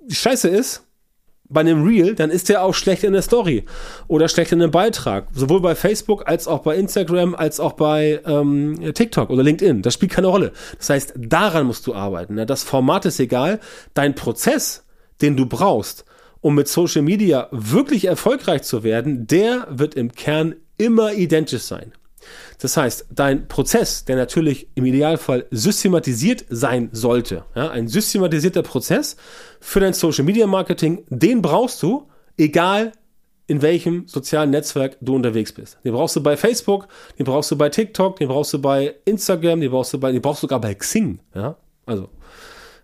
scheiße 0.10 0.50
ist, 0.50 0.84
bei 1.52 1.60
einem 1.62 1.84
Reel, 1.84 2.16
dann 2.16 2.30
ist 2.30 2.50
der 2.50 2.64
auch 2.64 2.74
schlecht 2.74 3.04
in 3.04 3.14
der 3.14 3.22
Story 3.22 3.66
oder 4.08 4.28
schlecht 4.28 4.52
in 4.52 4.62
einem 4.62 4.72
Beitrag. 4.72 5.28
Sowohl 5.34 5.62
bei 5.62 5.76
Facebook 5.76 6.28
als 6.28 6.48
auch 6.48 6.60
bei 6.60 6.76
Instagram 6.76 7.36
als 7.36 7.60
auch 7.60 7.74
bei 7.74 8.22
ähm, 8.26 8.94
TikTok 8.94 9.30
oder 9.30 9.44
LinkedIn. 9.44 9.82
Das 9.82 9.94
spielt 9.94 10.12
keine 10.12 10.28
Rolle. 10.28 10.52
Das 10.78 10.90
heißt, 10.90 11.14
daran 11.18 11.68
musst 11.68 11.86
du 11.88 11.94
arbeiten. 11.94 12.36
Ne? 12.36 12.46
Das 12.46 12.64
Format 12.64 13.06
ist 13.06 13.20
egal. 13.20 13.60
Dein 13.94 14.16
Prozess, 14.16 14.86
den 15.22 15.36
du 15.36 15.46
brauchst, 15.46 16.06
um 16.40 16.56
mit 16.56 16.68
Social 16.68 17.04
Media 17.04 17.48
wirklich 17.52 18.06
erfolgreich 18.06 18.64
zu 18.64 18.84
werden, 18.84 19.28
der 19.28 19.68
wird 19.70 19.96
im 19.96 20.12
Kern 20.14 20.56
immer 20.78 21.14
identisch 21.14 21.62
sein. 21.64 21.94
Das 22.60 22.78
heißt, 22.78 23.08
dein 23.10 23.48
Prozess, 23.48 24.06
der 24.06 24.16
natürlich 24.16 24.68
im 24.76 24.86
Idealfall 24.86 25.46
systematisiert 25.52 26.46
sein 26.50 26.90
sollte, 26.92 27.46
ja, 27.56 27.70
ein 27.70 27.88
systematisierter 27.88 28.64
Prozess 28.64 29.18
für 29.60 29.80
dein 29.80 29.94
Social 29.94 30.26
Media 30.26 30.48
Marketing, 30.48 31.04
den 31.10 31.42
brauchst 31.42 31.82
du, 31.84 32.08
egal 32.38 32.92
in 33.48 33.62
welchem 33.62 34.08
sozialen 34.08 34.50
Netzwerk 34.50 34.98
du 35.02 35.16
unterwegs 35.16 35.52
bist. 35.52 35.78
Den 35.84 35.94
brauchst 35.94 36.16
du 36.16 36.24
bei 36.24 36.38
Facebook, 36.38 36.88
den 37.20 37.26
brauchst 37.26 37.52
du 37.52 37.58
bei 37.58 37.70
TikTok, 37.70 38.18
den 38.18 38.30
brauchst 38.30 38.54
du 38.54 38.62
bei 38.62 38.96
Instagram, 39.06 39.60
den 39.60 39.72
brauchst 39.72 39.94
du 39.94 40.00
bei, 40.00 40.12
den 40.12 40.22
brauchst 40.22 40.42
du 40.42 40.48
sogar 40.48 40.62
bei 40.62 40.74
Xing, 40.74 41.20
ja, 41.36 41.58
also 41.86 42.10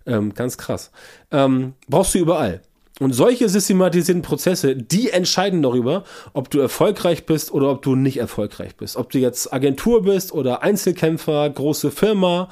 ähm, 0.06 0.34
ganz 0.34 0.58
krass. 0.58 0.92
Ähm, 1.32 1.74
brauchst 1.88 2.16
du 2.16 2.20
überall. 2.20 2.62
Und 3.00 3.14
solche 3.14 3.48
systematisierten 3.48 4.24
Prozesse, 4.24 4.76
die 4.76 5.12
entscheiden 5.12 5.62
darüber, 5.62 6.04
ob 6.34 6.50
du 6.50 6.60
erfolgreich 6.60 7.26
bist 7.26 7.52
oder 7.52 7.70
ob 7.70 7.84
du 7.84 7.96
nicht 7.96 8.18
erfolgreich 8.18 8.76
bist. 8.76 8.96
Ob 8.96 9.12
du 9.12 9.20
jetzt 9.20 9.54
Agentur 9.54 10.04
bist 10.04 10.32
oder 10.32 10.64
Einzelkämpfer, 10.64 11.48
große 11.50 11.92
Firma 11.92 12.50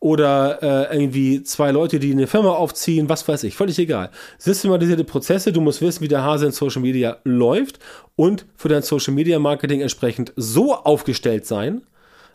oder 0.00 0.90
äh, 0.90 0.96
irgendwie 0.96 1.44
zwei 1.44 1.70
Leute, 1.70 2.00
die 2.00 2.12
eine 2.12 2.26
Firma 2.26 2.50
aufziehen, 2.50 3.08
was 3.08 3.26
weiß 3.26 3.44
ich, 3.44 3.56
völlig 3.56 3.78
egal. 3.78 4.10
Systematisierte 4.36 5.04
Prozesse, 5.04 5.52
du 5.52 5.60
musst 5.60 5.80
wissen, 5.80 6.02
wie 6.02 6.08
der 6.08 6.24
Hase 6.24 6.46
in 6.46 6.52
Social 6.52 6.82
Media 6.82 7.18
läuft 7.24 7.78
und 8.16 8.46
für 8.56 8.68
dein 8.68 8.82
Social 8.82 9.14
Media 9.14 9.38
Marketing 9.38 9.80
entsprechend 9.80 10.32
so 10.36 10.74
aufgestellt 10.74 11.46
sein, 11.46 11.82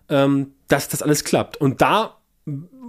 ähm, 0.08 0.54
dass 0.69 0.88
das 0.88 1.04
alles 1.04 1.26
klappt. 1.26 1.58
Und 1.58 1.82
da 1.82 2.18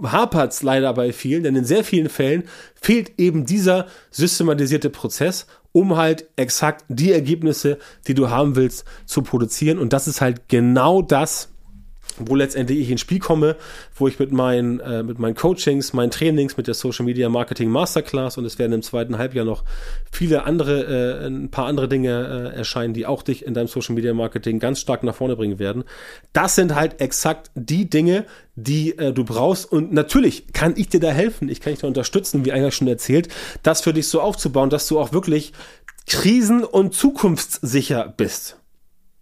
hapert 0.03 0.53
es 0.53 0.63
leider 0.63 0.93
bei 0.93 1.13
vielen, 1.13 1.43
denn 1.43 1.55
in 1.55 1.65
sehr 1.65 1.83
vielen 1.83 2.09
Fällen 2.09 2.43
fehlt 2.75 3.19
eben 3.19 3.45
dieser 3.45 3.87
systematisierte 4.09 4.89
Prozess, 4.89 5.47
um 5.71 5.95
halt 5.97 6.27
exakt 6.35 6.85
die 6.89 7.11
Ergebnisse, 7.11 7.77
die 8.07 8.13
du 8.13 8.29
haben 8.29 8.55
willst, 8.55 8.85
zu 9.05 9.21
produzieren. 9.21 9.77
Und 9.77 9.93
das 9.93 10.07
ist 10.07 10.21
halt 10.21 10.49
genau 10.49 11.01
das, 11.01 11.50
wo 12.17 12.35
letztendlich 12.35 12.79
ich 12.79 12.91
ins 12.91 13.01
Spiel 13.01 13.19
komme, 13.19 13.55
wo 13.95 14.07
ich 14.07 14.19
mit 14.19 14.31
meinen, 14.31 14.79
äh, 14.79 15.03
mit 15.03 15.19
meinen 15.19 15.35
Coachings, 15.35 15.93
meinen 15.93 16.11
Trainings, 16.11 16.57
mit 16.57 16.67
der 16.67 16.73
Social 16.73 17.05
Media 17.05 17.29
Marketing 17.29 17.69
Masterclass 17.69 18.37
und 18.37 18.45
es 18.45 18.59
werden 18.59 18.73
im 18.73 18.81
zweiten 18.81 19.17
Halbjahr 19.17 19.45
noch 19.45 19.63
viele 20.11 20.43
andere, 20.43 21.23
äh, 21.23 21.27
ein 21.27 21.49
paar 21.49 21.65
andere 21.65 21.87
Dinge 21.87 22.51
äh, 22.53 22.57
erscheinen, 22.57 22.93
die 22.93 23.05
auch 23.05 23.23
dich 23.23 23.45
in 23.45 23.53
deinem 23.53 23.67
Social 23.67 23.95
Media 23.95 24.13
Marketing 24.13 24.59
ganz 24.59 24.79
stark 24.79 25.03
nach 25.03 25.15
vorne 25.15 25.35
bringen 25.35 25.59
werden. 25.59 25.83
Das 26.33 26.55
sind 26.55 26.75
halt 26.75 27.01
exakt 27.01 27.51
die 27.55 27.89
Dinge, 27.89 28.25
die 28.55 28.97
äh, 28.97 29.13
du 29.13 29.23
brauchst 29.23 29.71
und 29.71 29.93
natürlich 29.93 30.53
kann 30.53 30.73
ich 30.75 30.89
dir 30.89 30.99
da 30.99 31.11
helfen, 31.11 31.49
ich 31.49 31.61
kann 31.61 31.73
dich 31.73 31.81
da 31.81 31.87
unterstützen, 31.87 32.45
wie 32.45 32.51
eigentlich 32.51 32.75
schon 32.75 32.87
erzählt, 32.87 33.29
das 33.63 33.81
für 33.81 33.93
dich 33.93 34.07
so 34.07 34.21
aufzubauen, 34.21 34.69
dass 34.69 34.87
du 34.87 34.99
auch 34.99 35.13
wirklich 35.13 35.53
krisen- 36.07 36.63
und 36.63 36.93
zukunftssicher 36.93 38.13
bist. 38.15 38.60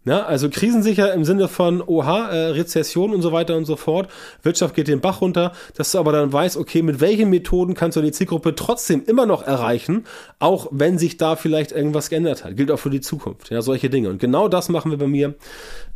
Ja, 0.10 0.26
also 0.26 0.50
krisensicher 0.50 1.14
im 1.14 1.24
Sinne 1.24 1.48
von, 1.48 1.84
oha, 1.86 2.30
äh, 2.32 2.48
Rezession 2.48 3.14
und 3.14 3.22
so 3.22 3.32
weiter 3.32 3.56
und 3.56 3.66
so 3.66 3.76
fort, 3.76 4.10
Wirtschaft 4.42 4.74
geht 4.74 4.88
den 4.88 5.02
Bach 5.02 5.22
runter, 5.22 5.52
dass 5.76 5.92
du 5.92 6.00
aber 6.00 6.12
dann 6.12 6.34
weißt, 6.34 6.58
okay, 6.58 6.82
mit 6.82 7.00
welchen 7.00 7.30
Methoden 7.30 7.76
kannst 7.76 7.96
du 7.96 8.02
die 8.02 8.12
Zielgruppe 8.12 8.56
trotzdem 8.56 9.04
immer 9.06 9.28
noch 9.28 9.44
erreichen, 9.44 10.06
auch 10.40 10.66
wenn 10.72 10.98
sich 10.98 11.18
da 11.18 11.36
vielleicht 11.36 11.72
irgendwas 11.72 12.10
geändert 12.10 12.44
hat. 12.44 12.58
Gilt 12.58 12.72
auch 12.72 12.80
für 12.80 12.90
die 12.90 13.02
Zukunft, 13.02 13.52
ja, 13.52 13.62
solche 13.62 13.92
Dinge. 13.92 14.10
Und 14.10 14.18
genau 14.18 14.48
das 14.48 14.68
machen 14.68 14.90
wir 14.90 14.98
bei 14.98 15.06
mir 15.06 15.36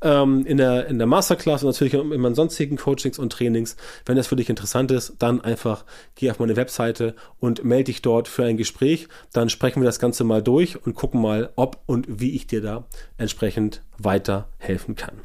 ähm, 0.03 0.45
in, 0.45 0.57
der, 0.57 0.85
in 0.85 0.99
der 0.99 1.07
Masterclass 1.07 1.63
und 1.63 1.69
natürlich 1.71 1.95
in 1.95 2.21
meinen 2.21 2.35
sonstigen 2.35 2.77
Coachings 2.77 3.17
und 3.17 3.31
Trainings. 3.31 3.77
Wenn 4.05 4.15
das 4.15 4.27
für 4.27 4.35
dich 4.35 4.47
interessant 4.47 4.91
ist, 4.91 5.15
dann 5.17 5.41
einfach 5.41 5.85
geh 6.13 6.29
auf 6.29 6.37
meine 6.37 6.55
Webseite 6.55 7.15
und 7.39 7.63
melde 7.63 7.85
dich 7.85 8.03
dort 8.03 8.27
für 8.27 8.43
ein 8.43 8.57
Gespräch. 8.57 9.07
Dann 9.31 9.49
sprechen 9.49 9.81
wir 9.81 9.87
das 9.87 9.97
Ganze 9.97 10.23
mal 10.23 10.43
durch 10.43 10.85
und 10.85 10.93
gucken 10.93 11.19
mal, 11.19 11.49
ob 11.55 11.79
und 11.87 12.05
wie 12.07 12.35
ich 12.35 12.45
dir 12.45 12.61
da 12.61 12.85
entsprechend 13.17 13.81
weiterhelfen 14.03 14.95
kann. 14.95 15.21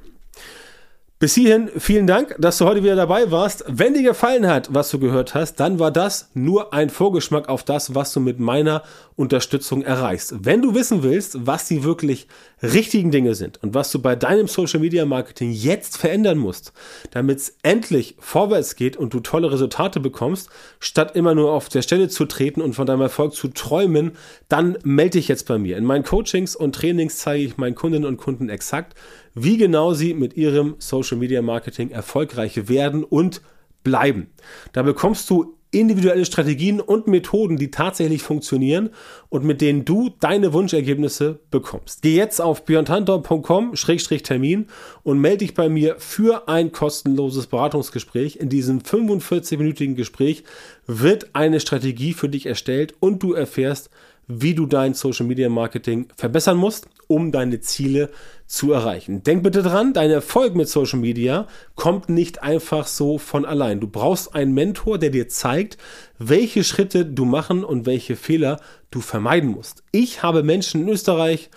Bis 1.21 1.35
hierhin 1.35 1.69
vielen 1.77 2.07
Dank, 2.07 2.37
dass 2.39 2.59
du 2.59 2.65
heute 2.65 2.85
wieder 2.85 2.95
dabei 2.95 3.33
warst. 3.33 3.65
Wenn 3.67 3.93
dir 3.93 4.05
gefallen 4.05 4.47
hat, 4.47 4.73
was 4.73 4.89
du 4.91 5.01
gehört 5.01 5.35
hast, 5.35 5.57
dann 5.57 5.81
war 5.81 5.91
das 5.91 6.31
nur 6.35 6.73
ein 6.73 6.91
Vorgeschmack 6.91 7.49
auf 7.49 7.65
das, 7.65 7.97
was 7.97 8.13
du 8.13 8.21
mit 8.21 8.39
meiner 8.39 8.85
Unterstützung 9.17 9.83
erreichst. 9.83 10.45
Wenn 10.45 10.63
du 10.63 10.77
wissen 10.77 11.03
willst, 11.03 11.45
was 11.45 11.67
die 11.67 11.83
wirklich 11.83 12.29
richtigen 12.63 13.11
Dinge 13.11 13.35
sind 13.35 13.61
und 13.65 13.75
was 13.75 13.91
du 13.91 14.01
bei 14.01 14.15
deinem 14.15 14.47
Social 14.47 14.79
Media 14.79 15.05
Marketing 15.07 15.51
jetzt 15.51 15.97
verändern 15.97 16.39
musst, 16.39 16.73
damit 17.11 17.39
es 17.39 17.57
endlich 17.65 18.15
vorwärts 18.21 18.77
geht 18.77 18.97
und 18.97 19.13
du 19.13 19.19
tolle 19.19 19.51
Resultate 19.51 19.99
bekommst, 19.99 20.51
statt 20.79 21.17
immer 21.17 21.35
nur 21.35 21.51
auf 21.51 21.69
der 21.69 21.83
Stelle 21.83 22.09
zu 22.09 22.27
treten 22.27 22.63
und 22.63 22.75
von 22.75 22.87
deinem 22.87 23.01
Erfolg 23.01 23.35
zu 23.35 23.49
träumen, 23.49 24.13
dann 24.49 24.79
melde 24.85 25.19
dich 25.19 25.27
jetzt 25.27 25.49
bei 25.49 25.59
mir. 25.59 25.79
In 25.79 25.85
meinen 25.85 26.05
Coachings 26.05 26.55
und 26.55 26.77
Trainings 26.77 27.19
zeige 27.19 27.43
ich 27.43 27.57
meinen 27.57 27.75
Kundinnen 27.75 28.07
und 28.07 28.19
Kunden 28.19 28.49
exakt, 28.49 28.95
wie 29.43 29.57
genau 29.57 29.95
sie 29.95 30.15
mit 30.15 30.37
ihrem 30.37 30.77
Social 30.79 31.19
Media 31.19 31.43
Marketing 31.43 31.91
erfolgreich 31.91 32.69
werden 32.69 33.05
und 33.05 33.43
bleiben. 33.83 34.29
Da 34.73 34.83
bekommst 34.83 35.29
du 35.31 35.55
individuelle 35.71 36.25
Strategien 36.25 36.81
und 36.81 37.09
Methoden, 37.09 37.59
die 37.59 37.71
tatsächlich 37.71 38.23
funktionieren 38.23 38.89
und 39.29 39.45
mit 39.45 39.61
denen 39.61 39.85
du 39.85 40.09
deine 40.19 40.55
Wunschergebnisse 40.55 41.41
bekommst. 41.51 42.01
Geh 42.01 42.17
jetzt 42.17 42.41
auf 42.41 42.65
björntantor.com-termin 42.65 44.69
und 45.03 45.21
melde 45.21 45.37
dich 45.39 45.55
bei 45.55 45.69
mir 45.69 45.97
für 45.99 46.49
ein 46.49 46.71
kostenloses 46.73 47.49
Beratungsgespräch. 47.49 48.37
In 48.37 48.49
diesem 48.49 48.81
45-minütigen 48.81 49.95
Gespräch 49.95 50.45
wird 50.87 51.35
eine 51.35 51.61
Strategie 51.61 52.15
für 52.15 52.31
dich 52.31 52.47
erstellt 52.47 52.95
und 53.01 53.23
du 53.23 53.35
erfährst, 53.35 53.91
wie 54.29 54.55
du 54.55 54.67
dein 54.67 54.95
Social 54.95 55.27
Media 55.27 55.49
Marketing 55.49 56.07
verbessern 56.17 56.57
musst 56.57 56.89
um 57.09 57.33
deine 57.33 57.61
Ziele 57.61 58.11
zu 58.47 58.73
erreichen. 58.73 59.23
Denk 59.25 59.43
bitte 59.43 59.63
dran, 59.63 59.93
dein 59.93 60.11
Erfolg 60.11 60.55
mit 60.55 60.69
Social 60.69 61.01
Media 61.01 61.49
kommt 61.75 62.09
nicht 62.09 62.43
einfach 62.43 62.87
so 62.87 63.19
von 63.19 63.45
allein. 63.45 63.81
Du 63.81 63.89
brauchst 63.89 64.35
einen 64.35 64.55
Mentor, 64.55 64.99
der 64.99 65.11
dir 65.11 65.29
zeigt, 65.29 65.79
welche 66.19 66.63
Schritte 66.63 67.05
du 67.05 67.25
machen 67.25 67.65
und 67.65 67.87
welche 67.87 68.15
Fehler 68.15 68.61
du 68.91 69.01
vermeiden 69.01 69.51
musst. 69.51 69.83
Ich 69.91 70.23
habe 70.23 70.43
Menschen 70.43 70.83
in 70.83 70.89
Österreich, 70.89 71.51